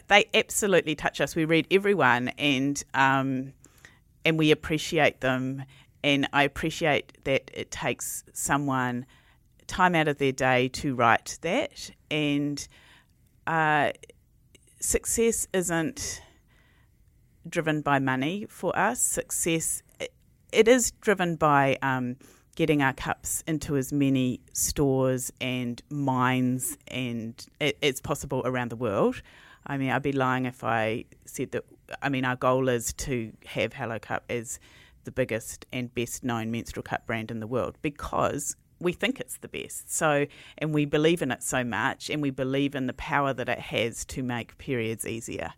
they 0.09 0.27
absolutely 0.33 0.95
touch 0.95 1.21
us. 1.21 1.37
We 1.37 1.45
read 1.45 1.67
everyone 1.71 2.29
and 2.39 2.83
um, 2.95 3.53
and 4.25 4.39
we 4.39 4.51
appreciate 4.51 5.21
them. 5.21 5.65
And 6.03 6.29
I 6.33 6.45
appreciate 6.45 7.25
that 7.25 7.51
it 7.53 7.71
takes 7.71 8.25
someone 8.33 9.07
time 9.67 9.95
out 9.95 10.09
of 10.09 10.19
their 10.19 10.33
day 10.33 10.69
to 10.69 10.95
write 10.95 11.39
that. 11.43 11.91
And 12.11 12.67
uh, 13.47 13.93
success 14.81 15.49
isn't 15.53 16.23
driven 17.49 17.81
by 17.81 17.99
money 17.99 18.47
for 18.49 18.77
us. 18.77 19.01
Success 19.01 19.83
it, 20.53 20.69
is 20.69 20.93
driven 21.01 21.37
by 21.37 21.79
um, 21.83 22.17
getting 22.55 22.83
our 22.83 22.93
cups 22.93 23.45
into 23.47 23.77
as 23.77 23.93
many 23.93 24.41
stores 24.53 25.33
and 25.41 25.83
mines 25.91 26.77
and 26.89 27.47
it, 27.61 27.79
it's 27.83 28.01
possible 28.01 28.43
around 28.45 28.71
the 28.71 28.77
world. 28.77 29.23
I 29.67 29.77
mean, 29.77 29.91
I'd 29.91 30.03
be 30.03 30.13
lying 30.13 30.47
if 30.47 30.63
I 30.65 31.05
said 31.25 31.53
that. 31.53 31.65
I 32.03 32.09
mean, 32.09 32.25
our 32.25 32.37
goal 32.37 32.69
is 32.69 32.93
to 32.95 33.33
have 33.47 33.73
Hello 33.73 33.99
Cup 33.99 34.25
as 34.29 34.59
the 35.05 35.13
biggest 35.13 35.67
and 35.73 35.95
best 35.95 36.25
known 36.25 36.51
menstrual 36.51 36.83
cup 36.83 37.07
brand 37.07 37.31
in 37.31 37.41
the 37.41 37.47
world 37.47 37.77
because 37.83 38.57
we 38.79 38.93
think 38.93 39.21
it's 39.21 39.39
the 39.39 39.49
best. 39.49 39.93
So, 39.93 40.27
and 40.59 40.75
we 40.75 40.85
believe 40.85 41.23
in 41.23 41.31
it 41.31 41.43
so 41.43 41.65
much, 41.65 42.11
and 42.11 42.21
we 42.21 42.31
believe 42.31 42.75
in 42.75 42.87
the 42.87 42.93
power 42.93 43.33
that 43.33 43.49
it 43.49 43.59
has 43.59 44.05
to 44.07 44.23
make 44.23 44.59
periods 44.59 45.07
easier. 45.07 45.55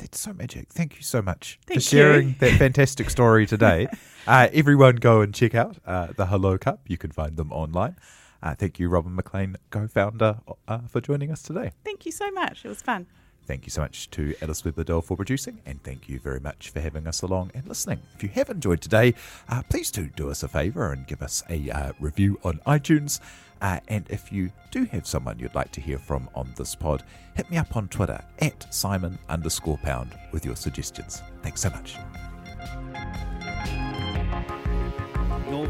That's 0.00 0.18
so 0.18 0.32
magic. 0.32 0.68
Thank 0.70 0.96
you 0.96 1.02
so 1.02 1.20
much 1.20 1.58
Thank 1.66 1.80
for 1.80 1.86
sharing 1.86 2.28
you. 2.30 2.34
that 2.38 2.58
fantastic 2.58 3.10
story 3.10 3.46
today. 3.46 3.86
uh, 4.26 4.48
everyone 4.52 4.96
go 4.96 5.20
and 5.20 5.34
check 5.34 5.54
out 5.54 5.76
uh, 5.86 6.08
the 6.16 6.26
Hello 6.26 6.56
Cup. 6.56 6.80
You 6.88 6.96
can 6.96 7.10
find 7.10 7.36
them 7.36 7.52
online. 7.52 7.96
Uh, 8.42 8.54
thank 8.54 8.78
you, 8.78 8.88
Robyn 8.88 9.14
McLean, 9.14 9.56
co-founder, 9.68 10.38
uh, 10.66 10.78
for 10.88 11.02
joining 11.02 11.30
us 11.30 11.42
today. 11.42 11.72
Thank 11.84 12.06
you 12.06 12.12
so 12.12 12.30
much. 12.30 12.64
It 12.64 12.68
was 12.68 12.80
fun. 12.80 13.06
Thank 13.46 13.66
you 13.66 13.70
so 13.70 13.82
much 13.82 14.08
to 14.12 14.34
Alice 14.40 14.64
Liddell 14.64 15.02
for 15.02 15.16
producing, 15.16 15.60
and 15.66 15.82
thank 15.82 16.08
you 16.08 16.18
very 16.18 16.40
much 16.40 16.70
for 16.70 16.80
having 16.80 17.06
us 17.06 17.20
along 17.20 17.50
and 17.52 17.66
listening. 17.66 18.00
If 18.14 18.22
you 18.22 18.28
have 18.30 18.48
enjoyed 18.48 18.80
today, 18.80 19.14
uh, 19.48 19.62
please 19.68 19.90
do 19.90 20.06
do 20.06 20.30
us 20.30 20.42
a 20.42 20.48
favour 20.48 20.92
and 20.92 21.06
give 21.06 21.20
us 21.20 21.42
a 21.50 21.68
uh, 21.70 21.92
review 22.00 22.38
on 22.44 22.60
iTunes. 22.66 23.20
Uh, 23.60 23.78
and 23.88 24.06
if 24.08 24.32
you 24.32 24.50
do 24.70 24.84
have 24.86 25.06
someone 25.06 25.38
you'd 25.38 25.54
like 25.54 25.70
to 25.72 25.80
hear 25.80 25.98
from 25.98 26.28
on 26.34 26.52
this 26.56 26.74
pod, 26.74 27.02
hit 27.34 27.50
me 27.50 27.56
up 27.56 27.76
on 27.76 27.88
Twitter 27.88 28.20
at 28.40 28.72
Simon 28.72 29.18
underscore 29.28 29.78
pound 29.78 30.16
with 30.32 30.44
your 30.44 30.56
suggestions. 30.56 31.22
Thanks 31.42 31.60
so 31.60 31.70
much. 31.70 31.96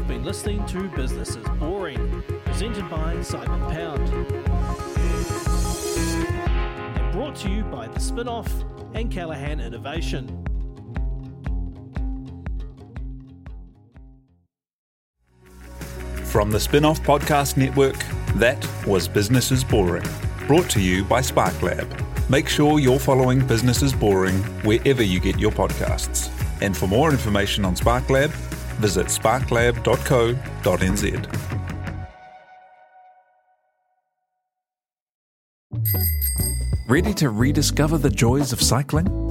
You've 0.01 0.07
been 0.07 0.23
listening 0.23 0.65
to 0.67 0.89
Business 0.89 1.35
is 1.35 1.47
Boring, 1.59 2.23
presented 2.45 2.89
by 2.89 3.21
Simon 3.21 3.59
Pound. 3.71 4.09
And 6.97 7.11
brought 7.11 7.35
to 7.37 7.49
you 7.49 7.63
by 7.65 7.87
The 7.87 7.99
Spinoff 7.99 8.49
and 8.95 9.11
Callaghan 9.11 9.59
Innovation. 9.59 10.40
From 16.31 16.49
the 16.49 16.59
Spinoff 16.59 17.01
Podcast 17.01 17.57
Network, 17.57 17.97
that 18.35 18.65
was 18.87 19.05
Business 19.05 19.51
is 19.51 19.65
Boring, 19.65 20.05
brought 20.47 20.69
to 20.69 20.79
you 20.79 21.03
by 21.03 21.19
SparkLab. 21.19 22.29
Make 22.29 22.47
sure 22.47 22.79
you're 22.79 22.99
following 22.99 23.45
Business 23.45 23.81
is 23.81 23.91
Boring 23.91 24.37
wherever 24.63 25.03
you 25.03 25.19
get 25.19 25.37
your 25.37 25.51
podcasts. 25.51 26.29
And 26.61 26.77
for 26.77 26.87
more 26.87 27.11
information 27.11 27.65
on 27.65 27.75
SparkLab, 27.75 28.29
visit 28.79 29.07
sparklab.co.nz. 29.07 29.77
Ready 36.87 37.13
to 37.13 37.29
rediscover 37.29 37.97
the 37.97 38.09
joys 38.09 38.53
of 38.53 38.61
cycling? 38.61 39.30